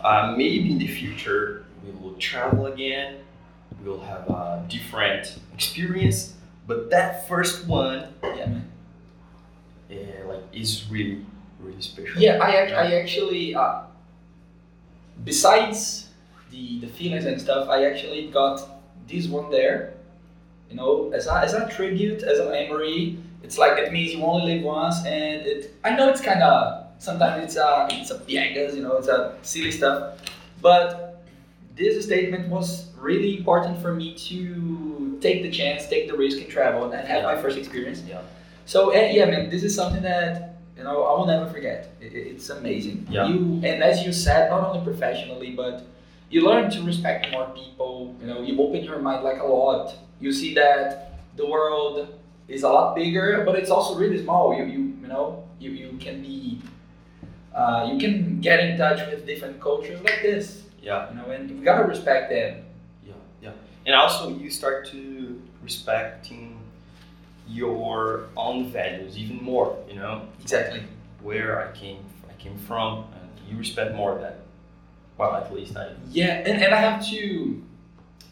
uh, 0.01 0.33
maybe 0.37 0.71
in 0.71 0.77
the 0.77 0.87
future 0.87 1.65
we 1.83 1.91
will 2.01 2.15
travel 2.15 2.65
again, 2.67 3.17
we 3.83 3.89
will 3.89 4.01
have 4.01 4.27
a 4.29 4.65
different 4.67 5.37
experience, 5.53 6.33
but 6.67 6.89
that 6.89 7.27
first 7.27 7.67
one, 7.67 8.07
yeah, 8.23 8.45
man. 8.47 8.67
uh, 9.91 10.27
like, 10.27 10.41
is 10.51 10.85
really, 10.89 11.23
really 11.59 11.81
special. 11.81 12.19
Yeah, 12.19 12.39
I, 12.41 12.55
act- 12.55 12.71
I 12.73 12.99
actually, 12.99 13.53
uh, 13.53 13.81
besides 15.23 16.04
the, 16.55 16.79
the 16.79 16.87
feelings 16.87 17.25
and 17.25 17.39
stuff, 17.39 17.67
I 17.69 17.85
actually 17.85 18.27
got 18.31 18.55
this 19.07 19.27
one 19.27 19.51
there, 19.51 19.93
you 20.69 20.75
know, 20.75 21.11
as 21.13 21.27
a, 21.27 21.33
as 21.45 21.53
a 21.53 21.69
tribute, 21.69 22.23
as 22.23 22.39
a 22.39 22.49
memory. 22.49 23.17
It's 23.43 23.57
like 23.57 23.77
it 23.77 23.91
means 23.91 24.13
you 24.13 24.23
only 24.23 24.55
live 24.55 24.63
once, 24.63 24.97
and 25.05 25.45
it. 25.45 25.75
I 25.83 25.95
know 25.95 26.09
it's 26.09 26.21
kind 26.21 26.41
of 26.41 26.87
sometimes 26.97 27.43
it's 27.43 27.57
a 27.57 27.87
it's 27.91 28.09
a 28.11 28.19
piegas, 28.19 28.75
you 28.75 28.81
know, 28.81 28.97
it's 28.97 29.07
a 29.07 29.35
silly 29.43 29.71
stuff, 29.71 30.19
but 30.61 31.23
this 31.75 32.03
statement 32.05 32.47
was 32.49 32.89
really 32.97 33.37
important 33.37 33.79
for 33.81 33.93
me 33.93 34.15
to 34.29 35.17
take 35.21 35.43
the 35.43 35.51
chance, 35.51 35.87
take 35.87 36.07
the 36.09 36.17
risk, 36.17 36.37
and 36.39 36.49
travel, 36.49 36.91
and 36.91 37.07
have 37.07 37.23
my 37.23 37.35
first 37.39 37.57
experience. 37.57 38.01
Yeah. 38.09 38.21
So 38.65 38.89
uh, 38.95 39.09
yeah, 39.11 39.25
man, 39.25 39.49
this 39.51 39.63
is 39.63 39.75
something 39.75 40.01
that 40.01 40.55
you 40.77 40.83
know 40.83 41.03
I 41.03 41.11
will 41.19 41.27
never 41.27 41.47
forget. 41.55 41.79
It- 42.01 42.15
it's 42.15 42.49
amazing. 42.49 43.05
Yeah. 43.11 43.27
You 43.27 43.37
and 43.69 43.83
as 43.83 44.03
you 44.05 44.11
said, 44.11 44.49
not 44.49 44.61
only 44.69 44.83
professionally, 44.83 45.51
but 45.51 45.85
you 46.29 46.41
learn 46.45 46.69
to 46.71 46.81
respect 46.83 47.31
more 47.31 47.47
people. 47.55 48.15
You 48.21 48.27
know, 48.27 48.41
you 48.41 48.59
open 48.61 48.83
your 48.83 48.99
mind 48.99 49.23
like 49.23 49.39
a 49.41 49.45
lot. 49.45 49.95
You 50.19 50.31
see 50.31 50.53
that 50.55 51.19
the 51.35 51.45
world 51.45 52.07
is 52.47 52.63
a 52.63 52.69
lot 52.69 52.95
bigger, 52.95 53.43
but 53.45 53.55
it's 53.55 53.69
also 53.69 53.95
really 53.97 54.21
small. 54.23 54.55
You 54.57 54.65
you 54.65 54.79
you 55.01 55.07
know 55.07 55.43
you, 55.59 55.71
you 55.71 55.97
can 55.99 56.21
be 56.21 56.61
uh, 57.53 57.89
you 57.91 57.97
can 57.99 58.41
get 58.41 58.59
in 58.59 58.77
touch 58.77 58.99
with 59.09 59.25
different 59.25 59.59
cultures 59.61 60.01
like 60.01 60.21
this. 60.21 60.63
Yeah. 60.81 61.09
You 61.09 61.15
know, 61.17 61.29
and 61.31 61.49
you 61.49 61.63
gotta 61.63 61.83
respect 61.85 62.29
them. 62.29 62.63
Yeah, 63.05 63.13
yeah. 63.41 63.51
And 63.85 63.95
also 63.95 64.29
you 64.29 64.49
start 64.49 64.85
to 64.91 65.41
respecting 65.63 66.59
your 67.47 68.27
own 68.35 68.71
values 68.71 69.17
even 69.17 69.41
more, 69.43 69.77
you 69.87 69.95
know, 69.95 70.27
Exactly. 70.41 70.81
where 71.21 71.67
I 71.67 71.71
came 71.77 71.99
I 72.29 72.33
came 72.41 72.57
from 72.57 73.05
and 73.13 73.29
you 73.49 73.57
respect 73.57 73.95
more 73.95 74.15
of 74.15 74.21
that. 74.21 74.39
Well 75.17 75.33
at 75.35 75.53
least 75.53 75.77
I 75.77 75.91
Yeah, 76.11 76.43
and, 76.45 76.61
and 76.61 76.73
I 76.73 76.77
have 76.77 77.05
to 77.07 77.61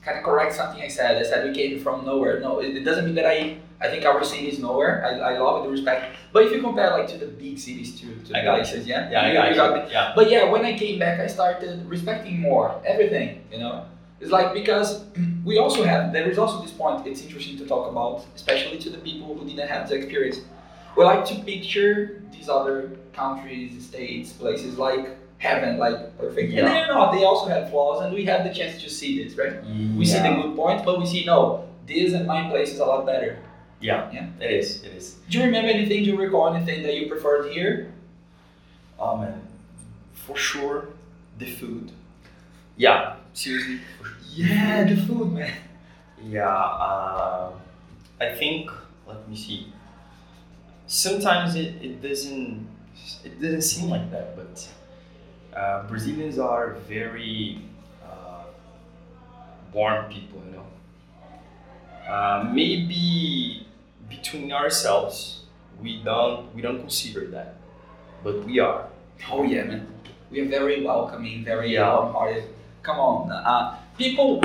kind 0.03 0.17
of 0.17 0.23
correct 0.23 0.53
something 0.53 0.81
I 0.81 0.87
said. 0.87 1.17
I 1.17 1.23
said 1.23 1.47
we 1.47 1.53
came 1.55 1.79
from 1.79 2.05
nowhere. 2.05 2.39
No, 2.39 2.59
it, 2.59 2.75
it 2.75 2.83
doesn't 2.83 3.05
mean 3.05 3.15
that 3.15 3.25
I 3.25 3.57
I 3.83 3.89
think 3.89 4.05
our 4.05 4.23
city 4.23 4.47
is 4.47 4.59
nowhere. 4.59 5.05
I, 5.05 5.33
I 5.33 5.37
love 5.39 5.59
it, 5.59 5.67
the 5.67 5.71
respect. 5.71 6.15
But 6.31 6.43
if 6.43 6.51
you 6.53 6.61
compare 6.61 6.89
like 6.91 7.07
to 7.09 7.17
the 7.17 7.27
big 7.27 7.59
cities 7.59 7.99
to, 7.99 8.07
to 8.25 8.33
the 8.33 8.41
places, 8.41 8.87
yeah, 8.87 9.11
Yeah, 9.11 9.31
you, 9.31 9.37
I 9.39 9.49
you 9.49 9.55
got 9.55 9.85
me. 9.85 9.91
Yeah. 9.91 10.13
But 10.15 10.31
yeah, 10.31 10.49
when 10.49 10.63
I 10.63 10.77
came 10.77 10.99
back, 10.99 11.19
I 11.19 11.27
started 11.27 11.85
respecting 11.85 12.39
more 12.39 12.81
everything. 12.85 13.43
You 13.51 13.59
know, 13.59 13.85
it's 14.21 14.31
like 14.31 14.53
because 14.53 15.03
we 15.45 15.57
also 15.57 15.83
have 15.83 16.13
there 16.13 16.29
is 16.29 16.37
also 16.37 16.61
this 16.61 16.71
point. 16.71 17.05
It's 17.05 17.21
interesting 17.21 17.57
to 17.57 17.67
talk 17.67 17.91
about, 17.91 18.25
especially 18.35 18.77
to 18.79 18.89
the 18.89 18.99
people 18.99 19.35
who 19.37 19.45
didn't 19.45 19.67
have 19.67 19.89
the 19.89 19.95
experience. 19.95 20.39
We 20.95 21.03
like 21.03 21.25
to 21.25 21.35
picture 21.35 22.21
these 22.31 22.47
other 22.47 22.91
countries, 23.13 23.85
states, 23.85 24.31
places 24.31 24.77
like 24.77 25.17
heaven, 25.37 25.77
like 25.77 26.17
perfect. 26.17 26.53
And 26.53 26.67
they're 26.67 26.87
not. 26.87 27.11
They 27.13 27.23
also 27.23 27.47
have 27.47 27.69
flaws, 27.69 28.03
and 28.03 28.13
we 28.13 28.25
have 28.25 28.43
the 28.43 28.53
chance 28.53 28.81
to 28.81 28.89
see 28.89 29.23
this, 29.23 29.37
right? 29.37 29.63
We 29.97 30.05
see 30.05 30.19
the 30.19 30.33
good 30.41 30.55
point, 30.55 30.85
but 30.85 30.99
we 30.99 31.05
see 31.05 31.25
no. 31.25 31.67
This 31.85 32.13
and 32.13 32.25
my 32.25 32.49
place 32.49 32.71
is 32.73 32.79
a 32.79 32.85
lot 32.85 33.05
better. 33.05 33.39
Yeah. 33.81 34.09
Yeah. 34.13 34.29
It 34.39 34.51
is, 34.51 34.83
it 34.83 34.93
is. 34.93 35.15
Do 35.29 35.39
you 35.39 35.43
remember 35.45 35.69
anything? 35.69 36.03
Do 36.05 36.11
you 36.11 36.17
recall 36.17 36.53
anything 36.53 36.83
that 36.83 36.93
you 36.95 37.07
preferred 37.07 37.51
here? 37.51 37.91
Oh 38.97 39.17
man. 39.17 39.41
For 40.13 40.37
sure 40.37 40.87
the 41.37 41.45
food. 41.51 41.91
Yeah, 42.77 43.17
seriously. 43.33 43.79
Yeah, 44.31 44.85
the 44.85 44.95
food, 44.95 45.33
man. 45.33 45.53
Yeah, 46.23 46.47
uh, 46.47 47.51
I 48.21 48.33
think. 48.33 48.71
Let 49.05 49.27
me 49.29 49.35
see. 49.35 49.71
Sometimes 50.87 51.55
it, 51.55 51.75
it 51.81 52.01
doesn't 52.01 52.65
it 53.25 53.41
doesn't 53.41 53.61
seem 53.63 53.89
like 53.89 54.09
that, 54.11 54.35
but 54.35 54.67
uh, 55.55 55.83
Brazilians 55.87 56.39
are 56.39 56.73
very 56.87 57.59
uh, 58.03 58.43
warm 59.73 60.11
people, 60.11 60.41
you 60.45 60.53
know. 60.57 60.65
Uh, 62.07 62.49
maybe 62.53 63.65
between 64.09 64.51
ourselves, 64.51 65.43
we 65.81 66.01
don't 66.03 66.53
we 66.53 66.61
don't 66.61 66.79
consider 66.79 67.27
that, 67.27 67.55
but 68.23 68.43
we 68.45 68.59
are. 68.59 68.87
Oh 69.31 69.43
yeah, 69.43 69.63
man. 69.63 69.87
We 70.29 70.41
are 70.41 70.45
very 70.49 70.83
welcoming, 70.83 71.43
very 71.45 71.73
Yeah. 71.73 71.93
warm-hearted. 71.95 72.43
Come 72.81 72.99
on, 72.99 73.31
uh, 73.31 73.77
people 73.97 74.41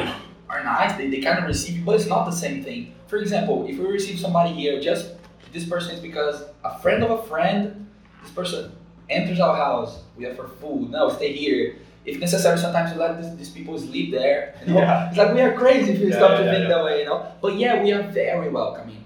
are 0.48 0.62
nice. 0.62 0.96
They, 0.96 1.08
they 1.10 1.20
kind 1.20 1.38
of 1.38 1.44
receive 1.46 1.78
you, 1.78 1.84
but 1.84 1.96
it's 1.96 2.06
not 2.06 2.24
the 2.26 2.36
same 2.36 2.62
thing. 2.62 2.94
For 3.08 3.16
example, 3.16 3.66
if 3.66 3.78
we 3.78 3.86
receive 3.86 4.20
somebody 4.20 4.52
here, 4.52 4.80
just 4.80 5.14
this 5.52 5.64
person 5.66 5.94
is 5.96 6.00
because 6.00 6.44
a 6.62 6.78
friend 6.78 7.02
of 7.02 7.10
a 7.10 7.22
friend. 7.26 7.86
This 8.22 8.30
person 8.32 8.72
enters 9.10 9.40
our 9.40 9.56
house. 9.56 10.02
We 10.16 10.26
offer 10.30 10.48
food. 10.60 10.90
No, 10.90 11.08
stay 11.10 11.32
here. 11.32 11.76
If 12.04 12.18
necessary, 12.20 12.58
sometimes 12.58 12.92
we 12.92 12.98
let 12.98 13.20
this, 13.20 13.34
these 13.36 13.50
people 13.50 13.78
sleep 13.78 14.10
there. 14.12 14.54
You 14.66 14.74
know? 14.74 14.80
Yeah. 14.80 15.08
It's 15.08 15.18
like 15.18 15.34
we 15.34 15.40
are 15.42 15.52
crazy 15.52 15.92
if 15.92 16.00
you 16.00 16.08
Yeah, 16.08 16.16
stop 16.16 16.38
to 16.38 16.44
yeah, 16.44 16.50
think 16.52 16.62
yeah. 16.62 16.68
that 16.76 16.84
way, 16.84 17.00
you 17.00 17.04
know. 17.06 17.26
But 17.42 17.56
yeah, 17.58 17.82
we 17.82 17.92
are 17.92 18.02
very 18.02 18.48
welcoming. 18.48 19.04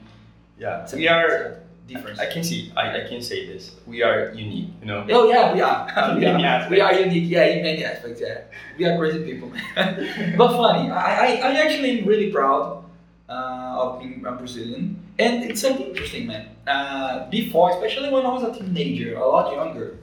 Yeah, 0.59 0.87
a- 0.91 0.97
we 0.97 1.09
are. 1.09 1.59
difference. 1.89 2.21
I 2.21 2.27
can 2.33 2.45
see. 2.45 2.71
I, 2.77 3.03
I 3.03 3.09
can 3.09 3.21
say 3.21 3.45
this. 3.47 3.75
We 3.87 4.03
are 4.05 4.31
unique. 4.33 4.71
You 4.81 4.87
know. 4.87 5.05
Oh 5.11 5.29
yeah, 5.29 5.53
we 5.53 5.61
are. 5.61 5.83
We, 6.17 6.25
are. 6.27 6.71
we 6.71 6.81
are 6.81 6.95
unique. 6.95 7.27
Yeah, 7.29 7.45
in 7.47 7.63
many 7.65 7.85
aspects. 7.85 8.21
Yeah, 8.23 8.43
we 8.79 8.85
are 8.87 8.97
crazy 8.97 9.25
people, 9.25 9.51
but 10.39 10.49
funny. 10.57 10.89
I, 10.91 11.27
I, 11.27 11.29
I 11.43 11.51
actually 11.65 11.99
am 12.01 12.07
really 12.07 12.31
proud 12.31 12.85
uh, 13.29 13.83
of 13.83 13.99
being 14.01 14.25
a 14.25 14.33
Brazilian, 14.33 14.97
and 15.19 15.43
it's 15.43 15.61
something 15.61 15.89
interesting, 15.91 16.27
man. 16.29 16.52
Uh, 16.67 17.29
before, 17.29 17.71
especially 17.71 18.09
when 18.11 18.25
I 18.25 18.33
was 18.33 18.45
a 18.45 18.53
teenager, 18.59 19.17
a 19.17 19.27
lot 19.27 19.53
younger, 19.53 19.99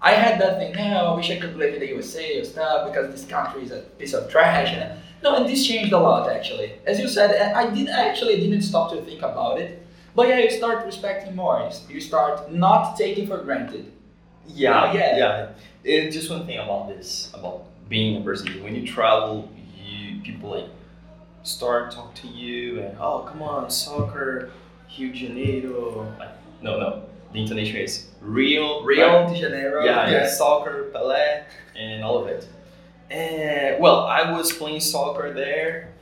I 0.00 0.12
had 0.12 0.40
that 0.40 0.58
thing. 0.58 0.72
No, 0.76 1.12
I 1.12 1.16
wish 1.16 1.30
I 1.30 1.36
could 1.40 1.56
live 1.56 1.74
in 1.74 1.80
the 1.80 1.88
USA 1.88 2.38
or 2.40 2.44
stuff 2.44 2.86
because 2.88 3.10
this 3.10 3.24
country 3.24 3.62
is 3.64 3.72
a 3.72 3.80
piece 3.98 4.14
of 4.14 4.30
trash. 4.30 4.68
And 4.72 5.00
no, 5.22 5.34
and 5.34 5.46
this 5.48 5.66
changed 5.66 5.92
a 5.92 5.98
lot 5.98 6.30
actually. 6.30 6.74
As 6.86 7.00
you 7.00 7.08
said, 7.08 7.30
I 7.54 7.74
did 7.74 7.88
actually 7.88 8.36
didn't 8.40 8.62
stop 8.62 8.92
to 8.92 9.02
think 9.02 9.22
about 9.22 9.58
it. 9.58 9.82
But 10.14 10.28
yeah, 10.28 10.38
you 10.38 10.50
start 10.50 10.84
respecting 10.86 11.34
more. 11.34 11.68
You 11.88 12.00
start 12.00 12.52
not 12.52 12.96
taking 12.96 13.26
for 13.26 13.38
granted. 13.38 13.90
Yeah, 14.46 14.92
Yeah. 14.92 15.48
yeah. 15.84 16.10
Just 16.10 16.30
one 16.30 16.46
thing 16.46 16.58
about 16.58 16.88
this, 16.88 17.30
about 17.34 17.64
being 17.88 18.16
a 18.18 18.20
Brazilian. 18.20 18.62
When 18.62 18.74
you 18.76 18.86
travel, 18.86 19.50
you 19.82 20.20
people 20.22 20.50
like 20.50 20.70
start 21.42 21.90
talk 21.92 22.14
to 22.16 22.28
you 22.28 22.80
and 22.80 22.96
oh 23.00 23.26
come 23.28 23.42
on 23.42 23.70
soccer, 23.70 24.50
Rio 24.88 25.12
de 25.12 25.18
Janeiro. 25.18 26.12
No, 26.62 26.78
no. 26.78 27.02
The 27.32 27.40
intonation 27.42 27.76
is 27.76 28.06
Rio, 28.20 28.82
Rio 28.82 29.24
right? 29.24 29.32
de 29.32 29.40
Janeiro. 29.40 29.84
Yeah, 29.84 30.10
yeah, 30.10 30.28
soccer, 30.28 30.90
Pelé, 30.94 31.44
and 31.76 32.02
all 32.02 32.22
of 32.22 32.28
it. 32.28 32.48
And 33.10 33.80
well, 33.80 34.00
I 34.04 34.32
was 34.32 34.52
playing 34.52 34.80
soccer 34.80 35.32
there. 35.32 35.92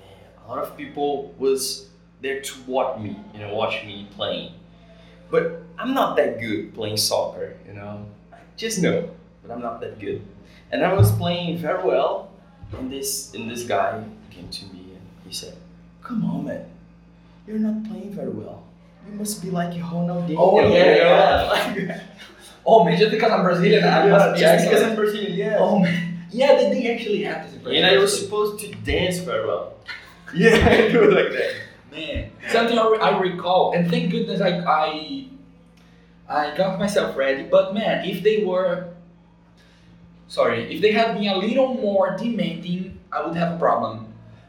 A 0.44 0.48
lot 0.48 0.58
of 0.58 0.76
people 0.76 1.34
was 1.38 1.88
there 2.20 2.40
to 2.40 2.54
watch 2.66 3.00
me, 3.00 3.16
you 3.32 3.40
know, 3.40 3.54
watch 3.54 3.84
me 3.84 4.08
playing. 4.14 4.52
But 5.30 5.62
I'm 5.78 5.92
not 5.94 6.16
that 6.16 6.38
good 6.40 6.74
playing 6.74 6.98
soccer, 6.98 7.56
you 7.66 7.72
know. 7.74 8.06
I 8.32 8.36
just 8.56 8.80
know, 8.80 9.10
but 9.42 9.50
I'm 9.50 9.60
not 9.60 9.80
that 9.80 9.98
good. 9.98 10.22
And 10.70 10.84
I 10.84 10.92
was 10.92 11.10
playing 11.12 11.58
very 11.58 11.82
well, 11.82 12.30
and 12.78 12.90
this 12.90 13.34
and 13.34 13.50
this 13.50 13.64
guy 13.64 14.04
came 14.30 14.48
to 14.48 14.64
me 14.66 14.80
and 14.94 15.02
he 15.26 15.32
said, 15.32 15.56
"Come 16.02 16.24
on, 16.24 16.44
man, 16.44 16.66
you're 17.46 17.58
not 17.58 17.84
playing 17.88 18.12
very 18.12 18.30
well. 18.30 18.62
You 19.06 19.14
must 19.18 19.42
be 19.42 19.50
like 19.50 19.70
Ronaldinho." 19.72 20.36
Oh 20.38 20.60
you 20.60 20.74
yeah, 20.74 20.84
know? 20.84 21.74
yeah. 21.76 22.00
oh 22.66 22.84
man, 22.84 22.98
just 22.98 23.10
because 23.10 23.30
I'm 23.30 23.42
Brazilian, 23.42 23.84
I 23.84 24.06
Yeah, 24.06 24.10
must 24.12 24.34
be 24.34 24.40
just 24.40 24.64
because. 24.64 24.82
I'm 24.82 24.96
Brazilian, 24.96 25.32
yeah. 25.34 25.56
Oh 25.58 25.78
man, 25.78 26.26
yeah, 26.30 26.54
they, 26.56 26.70
they 26.70 26.94
actually 26.94 27.22
have 27.24 27.44
this 27.46 27.54
impression. 27.56 27.84
And 27.84 27.94
I 27.94 27.98
was 27.98 28.18
supposed 28.18 28.60
to 28.60 28.72
dance 28.84 29.18
very 29.18 29.46
well. 29.46 29.74
Yeah, 30.34 30.56
I 30.68 30.90
do 30.90 31.04
it 31.10 31.14
like 31.14 31.32
that. 31.32 31.52
man, 31.92 32.30
something 32.50 32.76
I, 32.76 32.88
re- 32.88 32.98
I 32.98 33.18
recall, 33.20 33.72
and 33.72 33.88
thank 33.88 34.10
goodness 34.10 34.40
I 34.40 34.58
I 34.66 35.28
I 36.28 36.56
got 36.56 36.78
myself 36.78 37.16
ready. 37.16 37.44
But 37.44 37.72
man, 37.74 38.04
if 38.04 38.22
they 38.24 38.42
were 38.42 38.88
sorry, 40.26 40.74
if 40.74 40.80
they 40.82 40.92
had 40.92 41.14
been 41.14 41.28
a 41.28 41.36
little 41.36 41.74
more 41.74 42.16
demanding, 42.16 42.98
I 43.12 43.24
would 43.24 43.36
have 43.36 43.54
a 43.54 43.58
problem. 43.58 44.08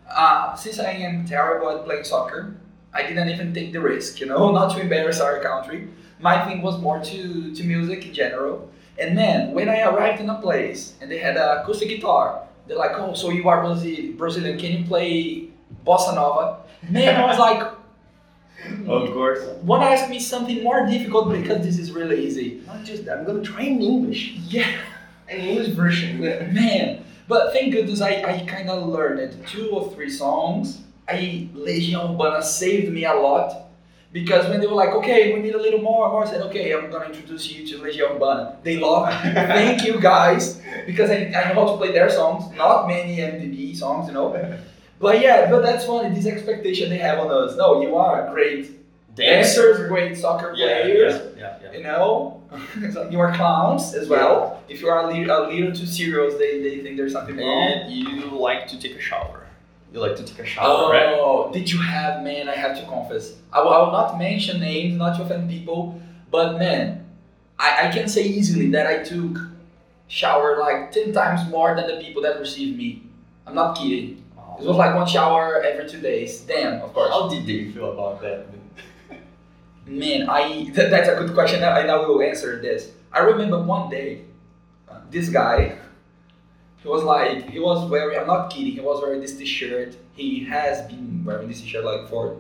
Uh, 0.10 0.56
since 0.56 0.80
I 0.80 0.92
am 0.92 1.26
terrible 1.26 1.70
at 1.70 1.86
playing 1.86 2.04
soccer, 2.04 2.56
I 2.96 3.02
didn't 3.04 3.30
even 3.30 3.54
take 3.54 3.74
the 3.74 3.82
risk, 3.82 4.20
you 4.22 4.26
know, 4.26 4.52
not 4.52 4.74
to 4.76 4.82
embarrass 4.82 5.20
our 5.20 5.40
country. 5.42 5.90
My 6.20 6.46
thing 6.46 6.62
was 6.62 6.80
more 6.80 7.00
to, 7.04 7.54
to 7.54 7.64
music 7.64 8.06
in 8.08 8.14
general. 8.14 8.72
And 8.98 9.16
man, 9.16 9.52
when 9.54 9.68
I 9.68 9.82
arrived 9.82 10.22
in 10.22 10.30
a 10.30 10.40
place 10.42 10.94
and 11.02 11.12
they 11.12 11.20
had 11.20 11.36
an 11.36 11.58
acoustic 11.60 11.90
guitar, 11.90 12.42
they're 12.68 12.78
like, 12.78 12.92
oh, 12.96 13.14
so 13.14 13.30
you 13.30 13.48
are 13.50 13.62
Brazil- 13.62 14.14
Brazilian, 14.18 14.58
can 14.58 14.72
you 14.78 14.86
play 14.88 15.50
bossa 15.86 16.16
nova? 16.16 16.60
Man, 16.90 17.14
I 17.22 17.26
was 17.26 17.38
like, 17.38 17.62
Of 18.88 19.12
course. 19.14 19.42
want 19.64 19.84
to 19.84 19.88
ask 19.90 20.10
me 20.10 20.20
something 20.20 20.64
more 20.64 20.86
difficult 20.88 21.32
because 21.32 21.64
this 21.66 21.78
is 21.78 21.92
really 21.92 22.26
easy. 22.26 22.62
Not 22.66 22.84
just 22.86 23.06
that. 23.06 23.18
I'm 23.20 23.26
gonna 23.26 23.44
try 23.44 23.64
in 23.64 23.82
English. 23.82 24.34
Yeah, 24.48 24.72
An 25.30 25.38
English 25.40 25.70
version. 25.76 26.22
man. 26.22 27.04
But 27.28 27.54
thank 27.54 27.74
goodness 27.74 28.02
I, 28.02 28.24
I 28.24 28.46
kind 28.48 28.70
of 28.70 28.88
learned 28.88 29.46
two 29.48 29.70
or 29.72 29.92
three 29.94 30.10
songs. 30.10 30.82
I 31.08 31.50
Legião 31.54 32.14
Urbana 32.14 32.42
saved 32.42 32.92
me 32.92 33.06
a 33.06 33.14
lot 33.14 33.64
because 34.12 34.48
when 34.48 34.62
they 34.62 34.68
were 34.68 34.74
like, 34.74 34.90
okay, 34.90 35.34
we 35.34 35.42
need 35.42 35.56
a 35.56 35.62
little 35.62 35.82
more, 35.82 36.10
more, 36.10 36.26
I 36.26 36.30
said, 36.30 36.42
okay, 36.44 36.74
I'm 36.74 36.90
gonna 36.90 37.06
introduce 37.06 37.52
you 37.52 37.68
to 37.68 37.84
Legião 37.84 38.16
Urbana. 38.16 38.58
They 38.64 38.78
love 38.78 39.10
it. 39.10 39.34
thank 39.34 39.86
you 39.86 40.00
guys 40.00 40.62
because 40.86 41.10
I, 41.12 41.32
I 41.36 41.54
know 41.54 41.66
how 41.66 41.72
to 41.74 41.78
play 41.78 41.92
their 41.92 42.10
songs, 42.10 42.56
not 42.56 42.88
many 42.88 43.18
MPB 43.18 43.76
songs, 43.76 44.08
you 44.08 44.14
know. 44.14 44.58
But 44.98 45.20
yeah, 45.20 45.52
but 45.52 45.62
that's 45.62 45.86
funny. 45.86 46.16
This 46.16 46.26
expectation 46.26 46.90
they 46.90 46.98
have 47.00 47.20
on 47.20 47.30
us. 47.30 47.58
No, 47.58 47.82
you 47.82 47.98
are 47.98 48.34
great 48.34 48.72
dancers, 49.16 49.88
great 49.90 50.18
soccer 50.18 50.54
players. 50.54 51.16
yeah, 51.38 51.58
yeah, 51.62 51.72
yeah. 51.72 51.78
You 51.78 51.84
know, 51.84 52.42
you 53.12 53.20
are 53.20 53.34
clowns 53.36 53.94
as 53.94 54.08
well. 54.08 54.62
If 54.70 54.82
you 54.82 54.88
are 54.90 55.02
a 55.04 55.08
little, 55.08 55.48
a 55.48 55.52
little 55.52 55.74
too 55.74 55.86
serious, 55.86 56.36
they, 56.36 56.62
they 56.62 56.82
think 56.82 56.98
there's 56.98 57.14
something 57.14 57.38
wrong. 57.38 57.72
And 57.72 57.92
you 57.92 58.30
like 58.32 58.68
to 58.68 58.80
take 58.80 58.96
a 58.96 59.02
shower. 59.02 59.45
You 59.96 60.02
like 60.02 60.18
to 60.18 60.24
take 60.24 60.40
a 60.40 60.46
shower, 60.46 60.92
right? 60.92 61.16
Oh, 61.18 61.50
did 61.54 61.72
you 61.72 61.78
have, 61.80 62.22
man? 62.22 62.50
I 62.50 62.56
have 62.56 62.78
to 62.78 62.86
confess. 62.86 63.36
I 63.54 63.62
will, 63.62 63.70
I 63.70 63.78
will 63.80 63.94
not 63.94 64.20
mention 64.20 64.60
names, 64.60 64.98
not 64.98 65.16
to 65.16 65.24
offend 65.24 65.50
people, 65.50 66.02
but 66.30 66.60
man, 66.60 67.06
I, 67.58 67.88
I 67.88 67.92
can 67.94 68.10
say 68.10 68.24
easily 68.24 68.70
that 68.72 68.88
I 68.88 69.04
took 69.04 69.38
shower 70.10 70.60
like 70.60 70.92
10 70.92 71.14
times 71.14 71.50
more 71.50 71.76
than 71.78 71.88
the 71.88 72.04
people 72.04 72.22
that 72.24 72.42
received 72.42 72.78
me. 72.78 73.04
I'm 73.48 73.56
not 73.56 73.78
kidding. 73.78 74.22
It 74.60 74.66
was 74.66 74.76
like 74.76 74.94
one 74.96 75.08
shower 75.08 75.62
every 75.64 75.88
two 75.88 76.02
days. 76.02 76.42
Damn, 76.42 76.82
of 76.82 76.94
course. 76.94 77.10
How 77.10 77.30
did 77.30 77.48
they 77.48 77.72
feel 77.72 77.94
about 77.94 78.20
that? 78.20 78.48
Man, 79.88 80.30
I 80.30 80.66
th- 80.66 80.76
that's 80.76 81.08
a 81.08 81.16
good 81.16 81.34
question. 81.34 81.64
I, 81.64 81.84
I 81.84 81.88
now 81.88 82.06
will 82.06 82.22
answer 82.22 82.62
this. 82.62 82.92
I 83.14 83.20
remember 83.20 83.62
one 83.64 83.90
day, 83.90 84.26
uh, 84.90 85.00
this 85.10 85.30
guy, 85.30 85.78
he 86.86 86.92
was 86.92 87.04
like, 87.04 87.50
he 87.50 87.60
was 87.60 87.90
wearing. 87.90 88.20
I'm 88.20 88.28
not 88.28 88.52
kidding. 88.52 88.74
He 88.74 88.80
was 88.80 89.02
wearing 89.02 89.20
this 89.20 89.36
T-shirt. 89.36 89.98
He 90.14 90.44
has 90.44 90.86
been 90.88 91.26
wearing 91.26 91.48
this 91.48 91.62
T-shirt 91.62 91.84
like 91.84 92.08
for 92.08 92.38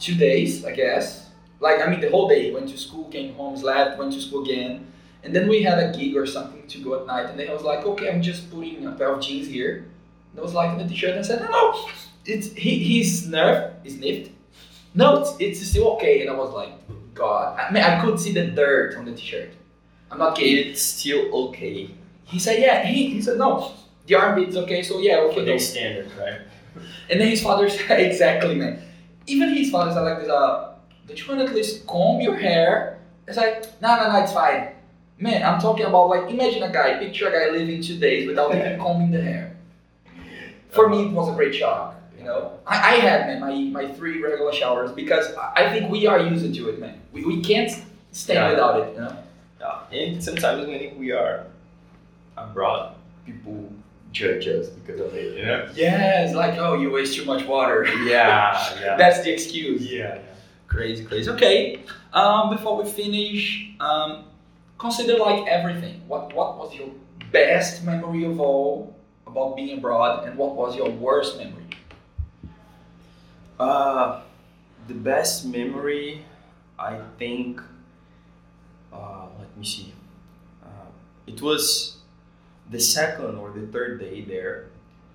two 0.00 0.16
days, 0.16 0.64
I 0.64 0.72
guess. 0.72 1.30
Like 1.60 1.80
I 1.80 1.88
mean, 1.88 2.00
the 2.00 2.10
whole 2.10 2.28
day. 2.28 2.52
Went 2.52 2.68
to 2.70 2.76
school, 2.76 3.04
came 3.10 3.34
home, 3.34 3.56
slept, 3.56 3.96
went 3.96 4.12
to 4.14 4.20
school 4.20 4.42
again, 4.42 4.88
and 5.22 5.32
then 5.32 5.48
we 5.48 5.62
had 5.62 5.78
a 5.78 5.96
gig 5.96 6.16
or 6.16 6.26
something 6.26 6.66
to 6.66 6.78
go 6.82 6.98
at 6.98 7.06
night. 7.06 7.26
And 7.26 7.38
then 7.38 7.48
I 7.48 7.52
was 7.52 7.62
like, 7.62 7.86
okay, 7.86 8.10
I'm 8.10 8.22
just 8.22 8.50
putting 8.50 8.84
a 8.84 8.90
pair 8.90 9.12
of 9.14 9.22
jeans 9.22 9.46
here. 9.46 9.86
And 10.32 10.40
I 10.40 10.42
was 10.42 10.52
like 10.52 10.72
in 10.72 10.78
the 10.78 10.88
T-shirt 10.88 11.10
and 11.10 11.20
I 11.20 11.22
said, 11.22 11.42
no, 11.42 11.48
no, 11.48 11.88
it's 12.24 12.52
he 12.54 12.80
he 12.80 13.04
sniffed, 13.04 13.84
he 13.84 13.90
sniffed. 13.90 14.32
No, 14.96 15.20
it's, 15.20 15.36
it's 15.38 15.64
still 15.64 15.92
okay. 15.94 16.22
And 16.22 16.28
I 16.28 16.34
was 16.34 16.52
like, 16.52 16.72
God. 17.14 17.56
I 17.56 17.70
mean, 17.70 17.84
I 17.84 18.04
could 18.04 18.18
see 18.18 18.32
the 18.32 18.48
dirt 18.48 18.96
on 18.96 19.04
the 19.04 19.12
t-shirt. 19.12 19.50
I'm 20.10 20.18
not 20.18 20.36
kidding. 20.36 20.72
It's 20.72 20.82
still 20.82 21.32
okay 21.46 21.94
He 22.32 22.38
said, 22.38 22.60
yeah. 22.60 22.82
He, 22.84 23.10
he 23.10 23.20
said, 23.20 23.36
no, 23.36 23.72
the 24.06 24.14
arm 24.14 24.30
armpit's 24.30 24.56
okay. 24.56 24.82
So 24.82 25.00
yeah, 25.00 25.18
okay. 25.18 25.44
their 25.44 25.54
no. 25.54 25.58
standards, 25.58 26.12
right? 26.14 26.40
And 27.10 27.20
then 27.20 27.28
his 27.28 27.42
father 27.42 27.68
said, 27.68 28.00
exactly, 28.10 28.54
man. 28.54 28.82
Even 29.26 29.54
his 29.54 29.70
father 29.70 29.92
said 29.92 30.00
like 30.00 30.20
this, 30.20 30.30
uh, 30.30 30.74
don't 31.06 31.20
you 31.20 31.28
want 31.28 31.40
to 31.40 31.46
at 31.46 31.54
least 31.54 31.86
comb 31.86 32.22
your 32.22 32.36
hair? 32.36 32.98
It's 33.28 33.36
like, 33.36 33.80
no, 33.82 33.96
no, 33.96 34.10
no, 34.10 34.22
it's 34.22 34.32
fine. 34.32 34.68
Man, 35.18 35.42
I'm 35.42 35.60
talking 35.60 35.84
about 35.84 36.08
like, 36.08 36.30
imagine 36.30 36.62
a 36.62 36.72
guy, 36.72 36.98
picture 36.98 37.28
a 37.28 37.32
guy 37.32 37.56
living 37.56 37.82
two 37.82 37.98
days 37.98 38.26
without 38.26 38.54
even 38.54 38.80
combing 38.84 39.10
the 39.10 39.20
hair. 39.20 39.54
For 40.70 40.88
me, 40.88 41.04
it 41.04 41.12
was 41.12 41.28
a 41.28 41.34
great 41.34 41.54
shock. 41.54 41.96
You 42.18 42.24
know, 42.24 42.58
I, 42.66 42.76
I 42.76 42.94
had 42.96 43.26
man 43.26 43.40
my, 43.74 43.82
my 43.82 43.92
three 43.92 44.22
regular 44.22 44.52
showers 44.52 44.90
because 44.92 45.34
I 45.34 45.68
think 45.70 45.90
we 45.90 46.06
are 46.06 46.20
used 46.20 46.54
to 46.54 46.68
it, 46.70 46.78
man. 46.78 47.00
We, 47.12 47.24
we 47.24 47.42
can't 47.42 47.70
stand 48.12 48.38
Yeah. 48.38 48.50
without 48.50 48.80
it. 48.80 48.94
You 48.94 49.00
know. 49.00 49.16
Yeah. 49.60 49.98
And 49.98 50.22
sometimes 50.22 50.66
when 50.66 50.98
we 50.98 51.10
are 51.10 51.46
abroad, 52.36 52.94
people 53.26 53.72
judge 54.12 54.46
us 54.46 54.68
because 54.68 55.00
of 55.00 55.14
it, 55.14 55.38
you 55.38 55.44
know? 55.44 55.68
Yes, 55.74 56.34
like 56.34 56.58
oh, 56.58 56.74
you 56.74 56.90
waste 56.90 57.16
too 57.16 57.24
much 57.24 57.46
water. 57.46 57.84
Yeah, 58.04 58.80
yeah. 58.80 58.96
That's 58.96 59.22
the 59.22 59.32
excuse. 59.32 59.90
yeah. 59.90 60.18
Crazy, 60.66 61.04
crazy. 61.04 61.30
Okay. 61.30 61.82
Um, 62.12 62.50
before 62.50 62.82
we 62.82 62.88
finish, 62.90 63.70
um, 63.80 64.24
consider 64.78 65.18
like 65.18 65.46
everything. 65.46 66.00
What 66.08 66.34
what 66.34 66.58
was 66.58 66.74
your 66.74 66.88
best 67.30 67.84
memory 67.84 68.24
of 68.24 68.40
all 68.40 68.94
about 69.26 69.56
being 69.56 69.76
abroad, 69.78 70.26
and 70.26 70.36
what 70.36 70.54
was 70.56 70.76
your 70.76 70.90
worst 70.90 71.36
memory? 71.38 71.62
Uh, 73.58 74.20
the 74.88 74.94
best 74.94 75.46
memory, 75.46 76.24
I 76.78 76.98
think. 77.18 77.60
Uh, 78.92 79.26
let 79.38 79.56
me 79.56 79.64
see. 79.64 79.92
Uh, 80.64 80.88
it 81.26 81.40
was 81.40 81.96
the 82.72 82.80
second 82.80 83.36
or 83.36 83.50
the 83.50 83.66
third 83.68 84.00
day 84.00 84.22
there. 84.22 84.66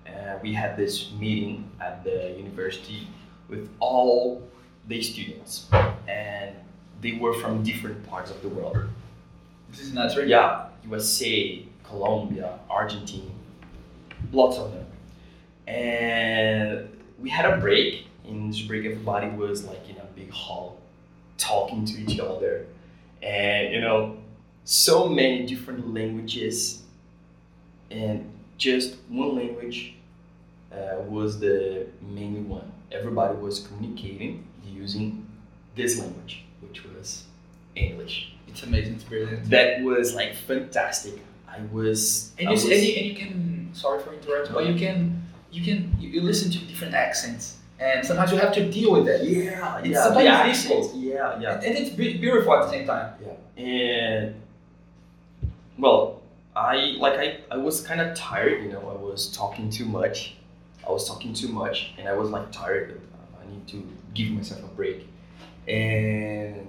Uh, 0.06 0.38
we 0.42 0.54
had 0.54 0.76
this 0.76 1.10
meeting 1.18 1.70
at 1.80 2.02
the 2.02 2.34
university 2.38 3.06
with 3.48 3.68
all 3.80 4.42
the 4.86 5.02
students, 5.02 5.66
and 6.08 6.54
they 7.02 7.12
were 7.12 7.34
from 7.34 7.62
different 7.62 8.06
parts 8.08 8.30
of 8.30 8.40
the 8.40 8.48
world. 8.48 8.78
This 9.70 9.80
is 9.80 9.92
not 9.92 10.16
right. 10.16 10.26
Yeah, 10.26 10.68
USA, 10.88 11.62
Colombia, 11.84 12.58
Argentina, 12.70 13.30
lots 14.32 14.56
of 14.56 14.72
them. 14.72 14.86
And 15.66 16.88
we 17.20 17.28
had 17.28 17.44
a 17.44 17.58
break. 17.58 18.06
In 18.24 18.48
this 18.48 18.60
break, 18.60 18.84
everybody 18.84 19.28
was 19.28 19.64
like 19.64 19.88
in 19.88 19.96
a 19.96 20.04
big 20.14 20.30
hall, 20.30 20.80
talking 21.38 21.84
to 21.84 22.00
each 22.00 22.18
other, 22.20 22.66
and 23.22 23.72
you 23.72 23.80
know, 23.80 24.16
so 24.64 25.08
many 25.08 25.46
different 25.46 25.92
languages, 25.94 26.82
and 27.90 28.30
just 28.56 28.96
one 29.08 29.36
language 29.36 29.94
uh, 30.72 30.96
was 31.08 31.38
the 31.40 31.86
main 32.02 32.48
one. 32.48 32.70
Everybody 32.92 33.36
was 33.38 33.60
communicating 33.66 34.46
using 34.66 35.26
this 35.76 35.98
language, 35.98 36.44
which 36.60 36.84
was 36.84 37.24
English 37.76 38.32
It's 38.48 38.62
amazing. 38.62 38.94
It's 38.94 39.04
brilliant. 39.04 39.48
that 39.50 39.82
was 39.82 40.14
like 40.14 40.34
fantastic. 40.34 41.14
I 41.48 41.60
was. 41.72 42.32
And 42.38 42.48
you, 42.48 42.50
was- 42.50 42.64
and 42.64 42.82
you, 42.82 42.94
and 42.96 43.06
you 43.06 43.14
can 43.14 43.70
sorry 43.72 44.02
for 44.02 44.12
interrupting, 44.12 44.54
but 44.54 44.66
you 44.66 44.74
can 44.74 45.22
you 45.50 45.62
can 45.64 45.94
you, 46.00 46.08
you 46.10 46.20
listen 46.20 46.50
to 46.50 46.58
different 46.66 46.94
accents, 46.94 47.56
and 47.78 48.04
sometimes 48.04 48.32
you 48.32 48.38
have 48.38 48.52
to 48.54 48.68
deal 48.70 48.92
with 48.92 49.06
that. 49.06 49.24
yeah, 49.24 49.78
It's 49.78 49.88
yeah, 49.88 50.02
sometimes 50.04 50.24
the 50.24 50.28
accents, 50.30 50.94
yeah, 50.94 51.40
yeah, 51.40 51.54
And, 51.54 51.64
and 51.64 51.78
it's 51.78 51.90
beautiful 51.94 52.54
at 52.54 52.64
the 52.66 52.70
same 52.70 52.86
time. 52.86 53.14
yeah. 53.24 53.62
And 53.64 54.34
well, 55.78 56.17
I 56.58 56.96
like 56.98 57.14
I 57.14 57.38
I 57.52 57.56
was 57.56 57.80
kind 57.80 58.00
of 58.00 58.16
tired. 58.16 58.64
You 58.64 58.72
know, 58.72 58.80
I 58.80 59.00
was 59.00 59.30
talking 59.30 59.70
too 59.70 59.84
much. 59.84 60.34
I 60.86 60.90
was 60.90 61.08
talking 61.08 61.32
too 61.32 61.48
much, 61.48 61.92
and 61.98 62.08
I 62.08 62.14
was 62.14 62.30
like 62.30 62.50
tired. 62.50 63.00
Uh, 63.14 63.42
I 63.42 63.50
need 63.50 63.66
to 63.68 63.86
give 64.12 64.30
myself 64.30 64.64
a 64.64 64.74
break, 64.74 65.06
and 65.68 66.66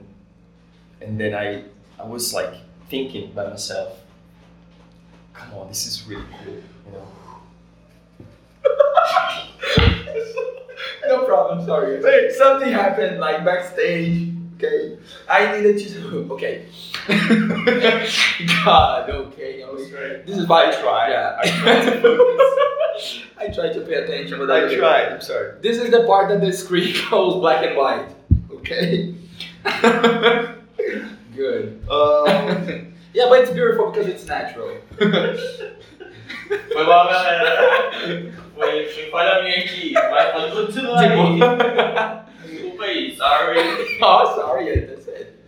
and 1.02 1.20
then 1.20 1.34
I 1.34 1.64
I 2.00 2.06
was 2.06 2.32
like 2.34 2.54
thinking 2.90 3.32
by 3.34 3.50
myself. 3.50 3.98
Come 5.34 5.56
on, 5.56 5.70
this 5.70 5.88
is 5.88 6.06
really 6.06 6.26
cool. 6.44 6.62
You 6.86 6.92
know. 6.92 7.08
no 11.08 11.26
problem. 11.26 11.66
Sorry. 11.66 12.00
Wait, 12.00 12.32
something 12.34 12.72
happened 12.72 13.20
like 13.20 13.44
backstage. 13.44 14.29
Okay, 14.62 14.98
I 15.30 15.56
needed 15.56 15.78
to. 15.80 15.90
do, 15.90 16.28
Okay. 16.34 16.66
God. 18.66 19.10
Okay. 19.10 19.64
okay. 19.64 20.24
This 20.26 20.38
is 20.38 20.48
why 20.48 20.68
I 20.68 20.72
try. 20.82 21.10
Yeah. 21.10 21.38
I 21.40 21.48
tried 21.50 22.02
to. 22.02 22.38
I 23.40 23.48
try 23.48 23.72
to 23.72 23.80
pay 23.88 23.94
attention, 24.04 24.38
but 24.38 24.52
I 24.52 24.76
tried. 24.76 25.14
I'm 25.14 25.22
sorry. 25.22 25.54
This 25.62 25.78
is 25.78 25.90
the 25.92 26.04
part 26.06 26.28
that 26.28 26.42
the 26.42 26.52
screen 26.52 26.94
goes 27.10 27.36
black 27.36 27.64
and 27.66 27.78
white. 27.78 28.10
Okay. 28.52 29.16
Good. 31.36 31.80
Um, 31.90 32.94
yeah, 33.14 33.28
but 33.30 33.40
it's 33.42 33.52
beautiful 33.52 33.92
because 33.92 34.08
it's 34.08 34.26
natural. 34.28 34.76
Foi 34.98 36.84
mal, 36.84 37.08
galera. 37.08 38.34
Foi, 38.56 38.86
foi 38.88 39.10
falha 39.10 39.42
minha 39.44 39.60
aqui. 39.64 39.94
Mas 39.94 40.32
pode 40.34 40.52
continuar 40.52 41.00
aí. 41.00 42.29
Desculpa. 42.80 43.18
Sorry. 43.18 43.58
oh, 44.02 44.36
sorry. 44.36 44.68
yeah, 44.68 44.86
That's 44.88 45.08
it. 45.08 45.46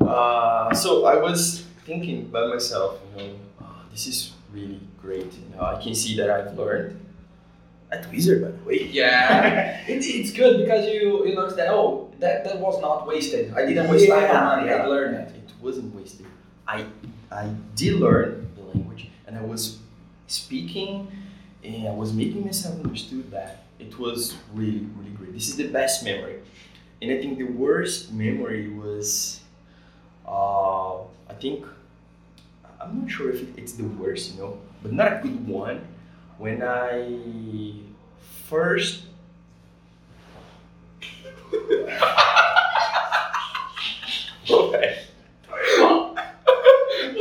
Uh, 0.00 0.74
so 0.74 1.04
I 1.06 1.16
was 1.16 1.64
thinking 1.84 2.26
by 2.28 2.46
myself, 2.46 3.00
you 3.16 3.22
know, 3.22 3.34
"Oh, 3.62 3.82
this 3.90 4.06
is 4.06 4.32
really 4.52 4.80
great. 5.00 5.32
You 5.32 5.56
know, 5.56 5.62
I 5.62 5.80
can 5.82 5.94
see 5.94 6.16
that 6.16 6.30
I've 6.30 6.56
learned, 6.58 7.00
at 7.92 8.10
Wizard, 8.10 8.42
by 8.42 8.50
the 8.50 8.64
way. 8.64 8.88
Yeah, 8.90 9.80
it, 9.86 10.04
it's 10.04 10.32
good 10.32 10.58
because 10.58 10.86
you 10.86 11.26
you 11.26 11.34
notice 11.34 11.56
that 11.56 11.68
oh 11.70 12.10
that, 12.18 12.44
that 12.44 12.58
was 12.58 12.80
not 12.80 13.06
wasted. 13.06 13.52
I 13.54 13.66
didn't 13.66 13.90
waste 13.90 14.08
time 14.08 14.30
or 14.30 14.34
money. 14.34 14.70
I 14.70 14.86
learned 14.86 15.16
it. 15.16 15.34
It 15.36 15.50
wasn't 15.60 15.94
wasted. 15.94 16.26
I 16.66 16.86
I 17.30 17.50
did 17.74 17.94
learn 17.94 18.48
the 18.56 18.62
language, 18.62 19.08
and 19.26 19.36
I 19.36 19.42
was 19.42 19.78
speaking, 20.26 21.10
and 21.64 21.88
I 21.88 21.92
was 21.92 22.12
making 22.12 22.44
myself 22.44 22.82
understood 22.84 23.30
that 23.30 23.64
it 23.80 23.98
was 23.98 24.36
really 24.54 24.86
really 24.96 25.10
great. 25.16 25.32
This 25.32 25.48
is 25.48 25.56
the 25.56 25.68
best 25.68 26.04
memory, 26.04 26.40
and 27.02 27.10
I 27.10 27.18
think 27.20 27.38
the 27.38 27.44
worst 27.44 28.12
memory 28.12 28.68
was, 28.68 29.40
uh, 30.26 30.98
I 31.02 31.34
think, 31.40 31.64
I'm 32.80 33.00
not 33.02 33.10
sure 33.10 33.30
if 33.30 33.56
it's 33.58 33.72
the 33.72 33.84
worst, 33.84 34.32
you 34.34 34.40
know, 34.40 34.58
but 34.82 34.92
not 34.92 35.12
a 35.12 35.20
good 35.22 35.46
one. 35.46 35.86
When 36.38 36.62
I 36.62 37.74
first 38.46 39.02
okay. 41.52 41.78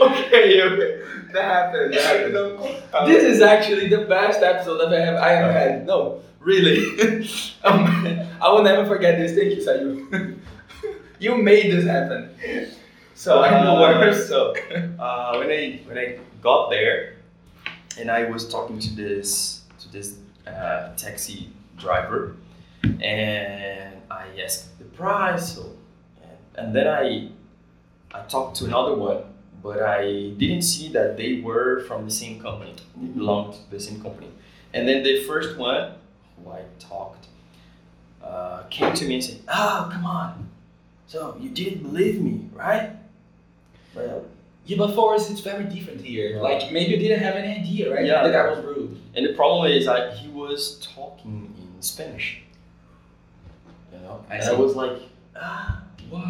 okay, 0.02 0.62
okay. 0.62 1.02
That 1.34 1.44
happened. 1.44 1.94
That 1.94 2.02
happened. 2.04 3.12
This 3.12 3.24
is 3.24 3.42
actually 3.42 3.88
the 3.88 4.06
best 4.06 4.42
episode 4.42 4.78
that 4.80 4.88
I've 4.88 4.94
ever, 4.94 5.18
I 5.18 5.34
ever 5.34 5.52
had. 5.52 5.86
No, 5.86 6.22
really. 6.40 7.30
um, 7.64 8.28
I 8.42 8.52
will 8.52 8.64
never 8.64 8.86
forget 8.86 9.18
this. 9.18 9.36
Thank 9.36 9.56
you, 9.56 9.62
Sayu. 9.66 10.40
you 11.20 11.38
made 11.38 11.72
this 11.72 11.86
happen. 11.86 12.30
So 13.16 13.42
I'm 13.44 13.66
the 13.66 13.72
Uh, 13.72 13.80
worst. 13.80 14.28
So 14.28 14.54
uh, 15.00 15.38
when 15.38 15.50
I 15.52 15.82
when 15.86 15.98
I 15.98 16.18
got 16.42 16.70
there, 16.70 17.16
and 18.00 18.10
I 18.10 18.30
was 18.30 18.48
talking 18.48 18.80
to 18.80 18.96
this 18.96 19.62
to 19.80 19.92
this 19.92 20.16
uh, 20.48 20.96
taxi 20.96 21.50
driver, 21.78 22.36
and 23.02 23.96
I 24.10 24.26
asked 24.44 24.78
the 24.80 24.86
price. 24.86 25.56
So, 25.56 25.76
and, 26.24 26.38
and 26.56 26.76
then 26.76 26.88
I 26.88 27.30
I 28.14 28.22
talked 28.28 28.56
to 28.58 28.66
another 28.66 28.96
one, 28.96 29.24
but 29.62 29.82
I 29.84 30.32
didn't 30.38 30.64
see 30.64 30.90
that 30.94 31.18
they 31.18 31.42
were 31.42 31.82
from 31.88 32.06
the 32.06 32.12
same 32.12 32.40
company. 32.40 32.74
They 32.96 33.08
belonged 33.08 33.54
to 33.56 33.60
the 33.70 33.80
same 33.80 34.02
company. 34.02 34.30
And 34.74 34.88
then 34.88 35.04
the 35.04 35.24
first 35.24 35.58
one 35.58 35.94
I 36.48 36.62
talked 36.80 37.28
uh, 38.24 38.64
came 38.70 38.94
to 38.94 39.06
me 39.06 39.16
and 39.16 39.24
said, 39.24 39.40
"Oh, 39.48 39.90
come 39.92 40.06
on! 40.06 40.50
So 41.08 41.38
you 41.40 41.50
didn't 41.50 41.84
believe 41.84 42.22
me, 42.22 42.50
right?" 42.54 42.92
Well, 43.96 44.26
Yeah, 44.66 44.78
but 44.78 44.94
for 44.94 45.16
us, 45.16 45.30
it's 45.32 45.42
very 45.42 45.64
different 45.66 46.02
here. 46.02 46.36
Yeah. 46.36 46.42
Like 46.42 46.72
maybe 46.72 46.92
you 46.92 46.98
didn't 46.98 47.22
have 47.24 47.36
any 47.36 47.60
idea, 47.60 47.94
right? 47.94 48.06
Yeah. 48.06 48.24
The 48.24 48.32
guy 48.32 48.48
was 48.50 48.64
rude. 48.64 48.98
and 49.16 49.26
the 49.26 49.34
problem 49.34 49.72
is 49.72 49.86
that 49.86 50.14
he 50.18 50.28
was 50.30 50.80
talking 50.96 51.54
in 51.58 51.82
Spanish. 51.82 52.42
You 53.94 54.00
know, 54.00 54.24
I 54.30 54.36
and 54.36 54.44
see. 54.44 54.50
I 54.52 54.54
was 54.54 54.76
like, 54.76 54.98
ah, 55.36 55.82
What? 56.10 56.22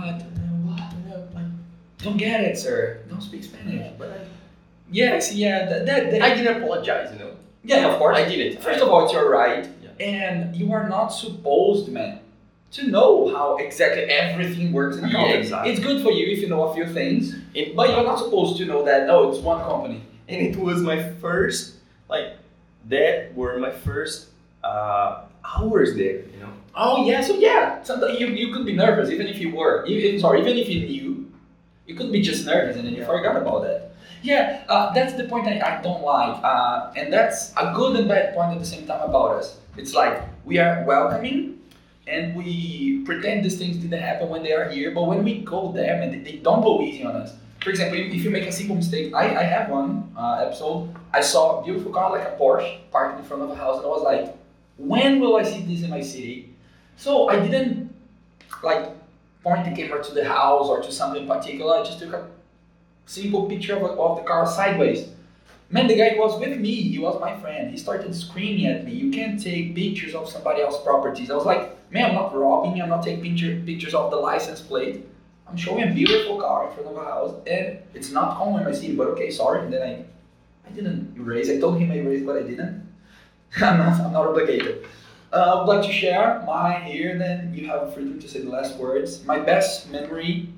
what? 0.63 1.33
Like, 1.35 1.45
Don't 1.97 2.17
get 2.17 2.41
it, 2.41 2.57
sir. 2.57 3.01
Don't 3.09 3.21
speak 3.21 3.43
Spanish. 3.43 3.73
yeah, 3.75 3.91
but 3.97 4.09
I, 4.11 4.19
Yes, 4.91 5.33
yeah, 5.33 5.65
that, 5.65 5.85
that, 5.85 6.11
that 6.11 6.21
I 6.21 6.33
didn't 6.33 6.63
apologize. 6.63 7.11
You 7.13 7.19
know, 7.19 7.31
yeah, 7.63 7.87
of 7.91 7.99
course. 7.99 8.17
I 8.17 8.27
didn't. 8.27 8.61
First 8.63 8.81
of 8.81 8.87
all, 8.89 9.03
it's 9.03 9.13
your 9.13 9.29
right. 9.29 9.67
And 9.99 10.55
you 10.55 10.71
are 10.73 10.87
not 10.87 11.07
supposed, 11.09 11.89
man, 11.89 12.19
to 12.71 12.87
know 12.87 13.33
how 13.35 13.57
exactly 13.57 14.03
everything 14.03 14.71
works 14.71 14.97
in 14.97 15.03
a 15.05 15.07
Yeah, 15.07 15.13
company. 15.13 15.39
exactly. 15.39 15.71
It's 15.71 15.79
good 15.79 16.03
for 16.03 16.11
you 16.11 16.27
if 16.27 16.39
you 16.39 16.47
know 16.49 16.63
a 16.69 16.73
few 16.73 16.85
things, 16.87 17.35
It- 17.53 17.75
but 17.75 17.89
you're 17.89 18.03
not 18.03 18.19
supposed 18.19 18.57
to 18.57 18.65
know 18.65 18.83
that. 18.85 19.09
Oh, 19.09 19.29
it's 19.29 19.39
one 19.39 19.61
company. 19.61 20.01
and 20.29 20.41
it 20.45 20.55
was 20.55 20.81
my 20.83 21.01
first 21.19 21.77
like 22.07 22.37
that 22.87 23.33
were 23.35 23.57
my 23.57 23.71
first 23.71 24.27
uh, 24.63 25.21
hours 25.43 25.95
there 25.95 26.19
you 26.33 26.39
know 26.39 26.51
Oh 26.75 27.03
yeah, 27.03 27.19
so 27.21 27.33
yeah, 27.33 27.81
sometimes 27.83 28.19
you, 28.19 28.27
you 28.27 28.53
could 28.53 28.63
be 28.65 28.73
nervous 28.73 29.09
even 29.09 29.25
if 29.27 29.39
you 29.39 29.49
were. 29.55 29.83
Even, 29.87 30.19
sorry, 30.19 30.39
even 30.41 30.55
if 30.55 30.69
you 30.69 30.79
knew, 30.87 31.31
you 31.87 31.95
could 31.95 32.11
be 32.11 32.21
just 32.21 32.45
nervous 32.45 32.75
and 32.77 32.85
then 32.85 32.93
you 32.93 33.01
Yeah. 33.01 33.07
forgot 33.07 33.35
about 33.35 33.63
that. 33.63 33.91
Yeah, 34.21 34.61
uh, 34.69 34.93
that's 34.93 35.13
the 35.13 35.23
point 35.25 35.47
I, 35.47 35.55
I 35.59 35.81
don't 35.81 36.03
like, 36.03 36.37
uh, 36.43 36.91
and 36.95 37.11
that's 37.11 37.51
a 37.57 37.73
good 37.75 37.95
and 37.97 38.07
bad 38.07 38.35
point 38.35 38.51
at 38.53 38.59
the 38.59 38.65
same 38.65 38.85
time 38.85 39.01
about 39.01 39.31
us. 39.39 39.57
It's 39.79 39.93
like 39.93 40.21
we 40.45 40.59
are 40.59 40.83
welcoming, 40.83 41.59
and 42.05 42.35
we 42.35 43.01
pretend 43.05 43.45
these 43.45 43.57
things 43.57 43.77
didn't 43.77 44.01
happen 44.01 44.27
when 44.27 44.43
they 44.43 44.51
are 44.51 44.69
here, 44.69 44.91
but 44.91 45.03
when 45.03 45.23
we 45.23 45.39
go 45.39 45.71
there, 45.71 45.97
man, 45.99 46.23
they, 46.23 46.33
don't 46.33 46.61
go 46.61 46.81
easy 46.81 47.05
on 47.05 47.15
us. 47.15 47.33
For 47.61 47.69
example, 47.69 47.97
if 47.97 48.13
if 48.13 48.23
you 48.23 48.29
make 48.29 48.45
a 48.45 48.51
simple 48.51 48.75
mistake, 48.75 49.13
I, 49.13 49.25
I 49.43 49.43
have 49.43 49.69
one 49.69 50.11
uh, 50.17 50.45
episode. 50.45 50.93
I 51.13 51.21
saw 51.21 51.59
a 51.59 51.63
beautiful 51.63 51.91
car 51.91 52.11
like 52.11 52.27
a 52.27 52.35
Porsche 52.37 52.79
parked 52.91 53.19
in 53.19 53.25
front 53.25 53.43
of 53.43 53.49
a 53.51 53.55
house, 53.55 53.77
and 53.77 53.85
I 53.85 53.89
was 53.89 54.03
like, 54.03 54.35
when 54.77 55.19
will 55.21 55.37
I 55.37 55.43
see 55.43 55.61
this 55.61 55.83
in 55.83 55.89
my 55.89 56.01
city? 56.01 56.53
So 56.97 57.29
I 57.29 57.39
didn't 57.39 57.93
like 58.63 58.89
point 59.43 59.63
the 59.63 59.71
camera 59.71 60.03
to 60.03 60.13
the 60.13 60.25
house 60.25 60.67
or 60.67 60.81
to 60.81 60.91
something 60.91 61.25
particular. 61.25 61.77
I 61.77 61.83
just 61.83 61.99
took 61.99 62.13
a 62.13 62.27
simple 63.05 63.47
picture 63.47 63.75
of, 63.77 63.83
of 63.97 64.17
the 64.17 64.23
car 64.23 64.45
sideways. 64.45 65.07
Man, 65.71 65.85
the 65.85 65.95
guy 65.95 66.15
was 66.17 66.39
with 66.39 66.59
me. 66.59 66.73
He 66.73 66.97
was 66.97 67.19
my 67.21 67.39
friend. 67.39 67.69
He 67.69 67.77
started 67.77 68.15
screaming 68.15 68.65
at 68.65 68.85
me. 68.85 68.91
You 68.91 69.11
can't 69.11 69.39
take 69.39 69.75
pictures 69.75 70.15
of 70.15 70.27
somebody 70.27 70.63
else's 70.63 70.81
properties. 70.81 71.29
I 71.29 71.35
was 71.35 71.45
like, 71.45 71.91
man, 71.91 72.09
I'm 72.09 72.15
not 72.15 72.35
robbing. 72.35 72.81
I'm 72.81 72.89
not 72.89 73.03
taking 73.03 73.23
picture, 73.23 73.61
pictures 73.63 73.93
of 73.93 74.09
the 74.09 74.17
license 74.17 74.61
plate. 74.61 75.05
I'm 75.47 75.55
showing 75.55 75.83
a 75.83 75.93
beautiful 75.93 76.39
car 76.39 76.67
in 76.67 76.73
front 76.73 76.89
of 76.89 76.97
a 76.97 77.05
house, 77.05 77.35
and 77.45 77.77
it's 77.93 78.11
not 78.11 78.37
common 78.37 78.61
in 78.61 78.65
my 78.65 78.73
city. 78.73 78.95
But 78.95 79.09
okay, 79.09 79.29
sorry. 79.29 79.63
And 79.63 79.71
then 79.71 79.83
I, 79.83 80.67
I 80.67 80.71
didn't 80.71 81.15
erase. 81.15 81.51
I 81.51 81.59
told 81.59 81.79
him 81.79 81.91
I 81.91 81.97
erased, 81.97 82.25
but 82.25 82.37
I 82.37 82.41
didn't. 82.41 82.87
I'm 83.57 83.77
not. 83.77 84.01
I'm 84.01 84.13
not 84.13 84.25
obligated. 84.25 84.87
Uh, 85.31 85.35
I 85.35 85.55
would 85.59 85.71
like 85.71 85.85
to 85.85 85.93
share 85.93 86.41
mine 86.47 86.81
here, 86.81 87.15
then 87.15 87.53
you 87.53 87.67
have 87.67 87.93
freedom 87.93 88.19
to 88.19 88.27
say 88.27 88.39
the 88.39 88.49
last 88.49 88.77
words. 88.77 89.23
My 89.25 89.37
best 89.37 89.91
memory, 89.91 90.49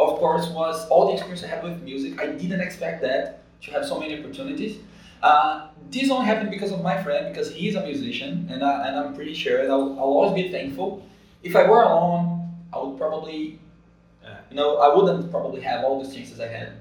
of 0.00 0.18
course, 0.18 0.48
was 0.48 0.88
all 0.88 1.06
the 1.06 1.12
experience 1.12 1.44
I 1.44 1.46
had 1.46 1.62
with 1.62 1.80
music. 1.82 2.20
I 2.20 2.26
didn't 2.26 2.60
expect 2.60 3.00
that 3.02 3.43
to 3.62 3.70
have 3.70 3.84
so 3.86 3.98
many 3.98 4.18
opportunities. 4.18 4.78
Uh, 5.22 5.68
this 5.90 6.10
only 6.10 6.26
happened 6.26 6.50
because 6.50 6.72
of 6.72 6.82
my 6.82 7.02
friend, 7.02 7.32
because 7.32 7.50
he's 7.52 7.74
a 7.76 7.82
musician, 7.82 8.46
and, 8.50 8.62
I, 8.62 8.88
and 8.88 8.98
I'm 8.98 9.14
pretty 9.14 9.34
sure, 9.34 9.60
and 9.60 9.70
I'll, 9.72 9.92
I'll 9.98 10.04
always 10.04 10.34
be 10.42 10.50
thankful. 10.50 11.06
If 11.42 11.56
I 11.56 11.68
were 11.68 11.82
alone, 11.82 12.50
I 12.72 12.78
would 12.82 12.98
probably, 12.98 13.58
Yeah. 14.22 14.36
you 14.50 14.56
know, 14.56 14.78
I 14.78 14.94
wouldn't 14.94 15.30
probably 15.30 15.60
have 15.62 15.84
all 15.84 16.02
the 16.02 16.14
chances 16.14 16.40
I 16.40 16.48
had. 16.48 16.72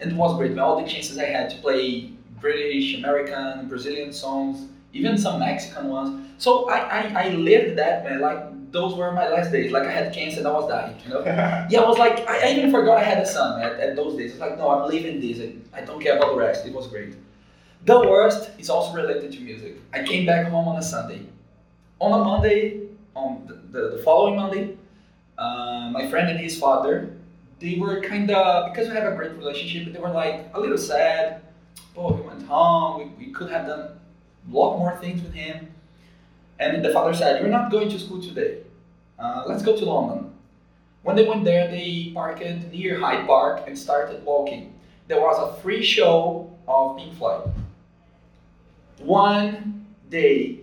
And 0.00 0.12
it 0.12 0.16
was 0.16 0.36
great. 0.36 0.58
All 0.58 0.80
the 0.82 0.88
chances 0.88 1.16
I 1.18 1.26
had 1.26 1.48
to 1.50 1.56
play 1.58 2.10
British, 2.40 2.96
American, 2.96 3.68
Brazilian 3.68 4.12
songs, 4.12 4.68
even 4.92 5.16
some 5.16 5.38
Mexican 5.38 5.88
ones. 5.88 6.28
So 6.38 6.68
I, 6.68 6.78
I, 6.78 7.24
I 7.24 7.28
lived 7.34 7.78
that, 7.78 8.04
man. 8.04 8.20
Like 8.20 8.42
those 8.72 8.94
were 8.94 9.12
my 9.12 9.28
last 9.28 9.52
days. 9.52 9.70
Like 9.70 9.84
I 9.84 9.92
had 9.92 10.12
cancer 10.12 10.38
and 10.38 10.48
I 10.48 10.52
was 10.52 10.68
dying, 10.68 10.96
you 11.04 11.10
know. 11.10 11.20
Yeah, 11.70 11.80
I 11.82 11.88
was 11.88 11.98
like, 11.98 12.26
I, 12.28 12.48
I 12.48 12.52
even 12.54 12.70
forgot 12.70 12.98
I 12.98 13.04
had 13.04 13.18
a 13.18 13.26
son 13.26 13.62
at, 13.62 13.78
at 13.78 13.96
those 13.96 14.16
days. 14.16 14.32
It's 14.32 14.40
like, 14.40 14.58
no, 14.58 14.70
I'm 14.70 14.88
leaving 14.88 15.20
this. 15.20 15.38
I, 15.40 15.80
I 15.80 15.84
don't 15.84 16.00
care 16.02 16.16
about 16.16 16.32
the 16.32 16.38
rest. 16.38 16.66
It 16.66 16.72
was 16.72 16.86
great. 16.88 17.14
The 17.84 17.98
worst 18.00 18.50
is 18.58 18.70
also 18.70 18.94
related 18.94 19.32
to 19.32 19.40
music. 19.40 19.76
I 19.92 20.02
came 20.02 20.24
back 20.24 20.48
home 20.48 20.68
on 20.68 20.76
a 20.76 20.82
Sunday. 20.82 21.26
On 22.00 22.12
a 22.20 22.24
Monday, 22.24 22.88
on 23.14 23.46
the, 23.46 23.54
the, 23.54 23.96
the 23.96 24.02
following 24.02 24.36
Monday, 24.36 24.76
uh, 25.38 25.90
my 25.92 26.08
friend 26.08 26.28
and 26.30 26.38
his 26.40 26.58
father, 26.58 27.14
they 27.60 27.76
were 27.78 28.00
kind 28.00 28.30
of, 28.30 28.72
because 28.72 28.88
we 28.88 28.94
have 28.94 29.12
a 29.12 29.16
great 29.16 29.32
relationship, 29.32 29.92
they 29.92 30.00
were 30.00 30.10
like 30.10 30.50
a 30.54 30.60
little 30.60 30.78
sad. 30.78 31.42
Oh, 31.96 32.14
he 32.14 32.22
went 32.22 32.42
home. 32.46 33.14
We, 33.18 33.26
we 33.26 33.32
could 33.32 33.50
have 33.50 33.66
done 33.66 33.80
a 33.80 33.98
lot 34.50 34.78
more 34.78 34.96
things 34.96 35.22
with 35.22 35.34
him. 35.34 35.68
And 36.62 36.84
the 36.84 36.92
father 36.92 37.12
said, 37.12 37.40
You're 37.40 37.50
not 37.50 37.72
going 37.72 37.88
to 37.88 37.98
school 37.98 38.22
today. 38.22 38.58
Uh, 39.18 39.42
let's 39.46 39.62
go 39.64 39.76
to 39.76 39.84
London. 39.84 40.32
When 41.02 41.16
they 41.16 41.28
went 41.28 41.44
there, 41.44 41.68
they 41.68 42.12
parked 42.14 42.44
near 42.70 43.00
Hyde 43.00 43.26
Park 43.26 43.64
and 43.66 43.76
started 43.76 44.24
walking. 44.24 44.72
There 45.08 45.20
was 45.20 45.36
a 45.42 45.60
free 45.60 45.82
show 45.82 46.56
of 46.68 46.96
Pink 46.96 47.18
Floyd. 47.18 47.50
One 48.98 49.86
day, 50.08 50.60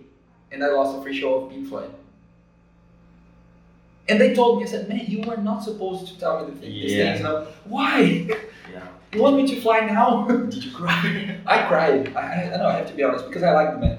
and 0.50 0.64
I 0.64 0.68
lost 0.68 0.98
a 0.98 1.02
free 1.02 1.18
show 1.20 1.34
of 1.34 1.50
Pink 1.50 1.68
Floyd. 1.68 1.92
And 4.08 4.18
they 4.18 4.34
told 4.34 4.58
me, 4.58 4.64
I 4.64 4.68
said, 4.68 4.88
man, 4.88 5.04
you 5.06 5.20
were 5.20 5.36
not 5.36 5.62
supposed 5.62 6.08
to 6.08 6.18
tell 6.18 6.46
me 6.46 6.54
the 6.54 6.60
thing, 6.60 6.70
these 6.70 6.92
things. 6.92 7.20
Know? 7.20 7.46
Why? 7.64 8.00
yeah 8.72 8.86
You 9.12 9.22
want 9.22 9.36
me 9.36 9.46
to 9.54 9.60
fly 9.60 9.80
now? 9.80 10.26
did 10.26 10.64
you 10.64 10.72
cry 10.72 11.36
I 11.46 11.66
cried. 11.68 12.16
I, 12.16 12.20
I, 12.20 12.54
I 12.54 12.56
know, 12.56 12.66
I 12.66 12.76
have 12.78 12.88
to 12.88 12.94
be 12.94 13.02
honest, 13.02 13.26
because 13.26 13.42
I 13.42 13.52
like 13.52 13.72
the 13.72 13.78
man. 13.78 13.98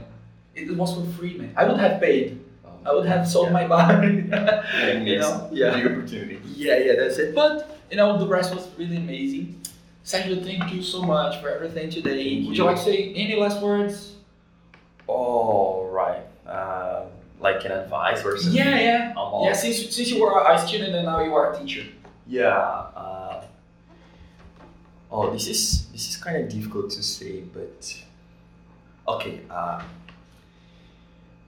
It, 0.55 0.75
was 0.75 0.93
for 0.93 1.05
free, 1.17 1.37
man. 1.37 1.53
I 1.55 1.65
would 1.65 1.79
have 1.79 2.01
paid. 2.01 2.39
I 2.85 2.93
would 2.93 3.05
have 3.05 3.27
sold 3.27 3.51
my 3.51 3.67
body. 3.67 4.07
you 4.17 5.19
know? 5.19 5.49
Yeah. 5.51 5.79
the 5.79 5.91
opportunity 5.91 6.39
Yeah, 6.55 6.77
yeah, 6.77 6.93
that's 6.97 7.17
it. 7.19 7.35
But 7.35 7.79
you 7.89 7.97
know, 7.97 8.17
the 8.17 8.27
rest 8.27 8.53
was 8.53 8.67
really 8.77 8.97
amazing. 8.97 9.61
Sergio, 10.03 10.43
thank 10.43 10.73
you 10.73 10.81
so 10.81 11.03
much 11.03 11.39
for 11.41 11.49
everything 11.49 11.89
today. 11.91 12.35
Thank 12.35 12.47
Would 12.47 12.57
you. 12.57 12.63
you 12.63 12.69
like 12.69 12.77
to 12.77 12.83
say 12.83 13.13
any 13.13 13.35
last 13.35 13.61
words? 13.61 14.15
all 15.11 15.89
right 15.91 16.23
um, 16.47 17.07
like 17.39 17.65
an 17.65 17.71
advice 17.71 18.23
or 18.23 18.37
something 18.37 18.57
Yeah, 18.57 18.79
yeah. 18.79 19.13
I'm 19.17 19.45
Yeah, 19.45 19.53
since, 19.53 19.93
since 19.95 20.09
you 20.09 20.21
were 20.21 20.39
a 20.39 20.57
student 20.59 20.95
and 20.95 21.05
now 21.05 21.21
you 21.21 21.33
are 21.33 21.53
a 21.53 21.59
teacher. 21.59 21.85
Yeah. 22.27 22.55
Uh, 22.55 23.43
oh, 25.11 25.31
this 25.31 25.47
is 25.47 25.87
this 25.87 26.09
is 26.09 26.17
kind 26.17 26.37
of 26.37 26.49
difficult 26.49 26.91
to 26.91 27.03
say, 27.03 27.41
but 27.41 28.03
okay. 29.07 29.41
Uh, 29.49 29.81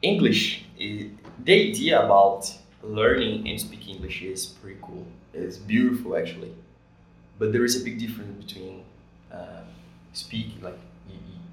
English, 0.03 0.65
the 0.77 1.09
idea 1.49 2.03
about 2.05 2.53
learning 2.83 3.47
and 3.49 3.59
speaking 3.59 3.95
English 3.95 4.21
is 4.21 4.45
pretty 4.45 4.79
cool. 4.81 5.05
It's 5.33 5.57
beautiful 5.57 6.17
actually, 6.17 6.53
but 7.39 7.53
there 7.53 7.65
is 7.65 7.81
a 7.81 7.83
big 7.83 7.99
difference 7.99 8.45
between 8.45 8.83
uh, 9.31 9.63
speaking, 10.13 10.61
like 10.61 10.79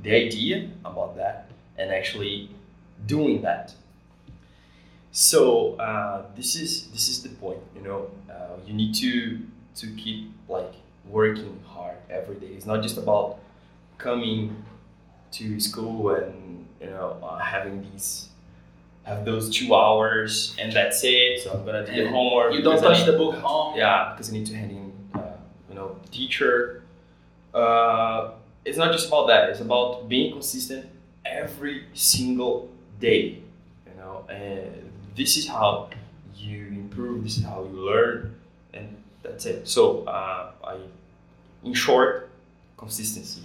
the 0.03 0.13
idea 0.15 0.71
about 0.85 1.17
that, 1.17 1.51
and 1.79 1.93
actually 1.93 2.51
doing 3.07 3.43
that. 3.43 3.75
So 5.13 5.75
uh, 5.77 6.27
this 6.37 6.55
is 6.55 6.89
this 6.93 7.09
is 7.09 7.23
the 7.23 7.31
point. 7.31 7.59
You 7.75 7.83
know, 7.83 8.11
uh, 8.31 8.57
you 8.67 8.75
need 8.75 8.95
to 8.97 9.41
to 9.77 9.87
keep 9.97 10.33
like 10.49 10.73
working 11.09 11.61
hard 11.67 11.97
every 12.09 12.37
day. 12.37 12.49
It's 12.49 12.67
not 12.67 12.83
just 12.83 12.97
about 12.97 13.39
coming 13.99 14.65
to 15.33 15.61
school 15.61 16.11
and 16.17 16.67
you 16.81 16.89
know 16.89 17.19
uh, 17.23 17.39
having 17.39 17.83
these 17.93 18.30
have 19.05 19.25
those 19.25 19.51
two 19.51 19.75
hours 19.75 20.55
and 20.59 20.73
that's 20.73 21.03
it. 21.05 21.41
So 21.43 21.53
I'm 21.53 21.65
gonna 21.65 21.87
do 21.87 22.05
the 22.05 22.11
homework. 22.11 22.53
You 22.55 22.63
don't 22.63 22.81
touch 22.81 22.99
need- 23.01 23.07
the 23.13 23.19
book 23.19 23.37
home. 23.37 23.77
yeah, 23.77 24.13
because 24.13 24.31
I 24.31 24.33
need 24.35 24.47
to 24.47 24.55
hand 24.57 24.71
in, 24.71 24.93
uh, 25.21 25.33
you 25.69 25.75
know, 25.75 25.97
teacher. 26.11 26.83
Uh, 27.55 28.33
it's 28.65 28.77
not 28.79 28.93
just 28.93 29.09
about 29.09 29.27
that. 29.29 29.49
It's 29.51 29.61
about 29.61 30.09
being 30.09 30.33
consistent 30.33 30.87
every 31.25 31.87
single 31.95 32.69
day. 33.01 33.39
You 33.87 33.95
know, 33.97 34.25
and 34.29 34.91
this 35.17 35.37
is 35.37 35.49
how 35.49 35.89
you 36.37 36.67
improve. 36.69 37.25
This 37.25 37.39
is 37.39 37.45
how 37.45 37.63
you 37.65 37.81
learn, 37.81 38.35
and 38.75 38.97
that's 39.23 39.47
it. 39.47 39.67
So, 39.67 40.05
uh, 40.05 40.53
I, 40.63 40.77
in 41.65 41.75
short, 41.75 42.31
consistency. 42.77 43.43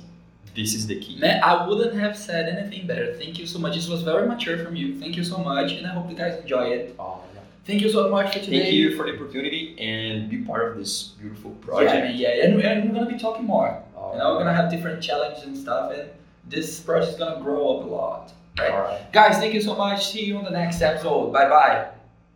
This 0.56 0.74
is 0.74 0.88
the 0.88 1.00
key. 1.00 1.18
Man, 1.20 1.44
I 1.44 1.68
wouldn't 1.68 1.96
have 2.00 2.18
said 2.18 2.48
anything 2.48 2.88
better. 2.88 3.14
Thank 3.16 3.38
you 3.40 3.46
so 3.46 3.60
much. 3.60 3.76
This 3.76 3.88
was 3.90 4.04
very 4.04 4.28
mature 4.28 4.58
from 4.64 4.76
you. 4.76 4.98
Thank 5.00 5.18
you 5.18 5.24
so 5.24 5.38
much, 5.38 5.74
and 5.74 5.86
I 5.86 5.90
hope 5.90 6.10
you 6.10 6.16
guys 6.16 6.40
enjoy 6.42 6.66
it. 6.70 6.96
Oh, 6.98 7.22
yeah. 7.34 7.42
Thank 7.66 7.82
you 7.82 7.90
so 7.90 8.10
much 8.10 8.34
for 8.34 8.40
today. 8.40 8.62
Thank 8.62 8.74
you 8.74 8.96
for 8.96 9.06
the 9.06 9.16
opportunity 9.16 9.76
and 9.80 10.30
be 10.30 10.38
part 10.38 10.72
of 10.72 10.78
this 10.78 11.10
beautiful 11.20 11.52
project. 11.52 11.94
man, 12.06 12.16
yeah, 12.16 12.44
and, 12.46 12.62
and 12.62 12.90
we're 12.90 12.96
gonna 13.00 13.12
be 13.12 13.20
talking 13.20 13.46
more. 13.46 13.78
Oh, 13.98 14.14
You 14.14 14.20
know, 14.20 14.32
we're 14.34 14.40
gonna 14.40 14.54
have 14.54 14.72
different 14.72 15.04
challenges 15.04 15.44
and 15.44 15.58
stuff, 15.58 15.92
and 15.92 16.10
this 16.48 16.80
project 16.80 17.14
is 17.14 17.18
gonna 17.20 17.42
grow 17.42 17.78
up 17.78 17.86
a 17.86 17.88
lot. 17.88 18.34
Right? 18.58 18.72
All 18.72 18.80
right. 18.82 19.12
Guys, 19.12 19.38
thank 19.38 19.54
you 19.54 19.62
so 19.62 19.76
much. 19.76 20.08
See 20.12 20.24
you 20.24 20.38
on 20.38 20.46
the 20.46 20.52
next 20.52 20.82
episode. 20.82 21.34
Bye 21.34 21.50
bye. 21.50 21.95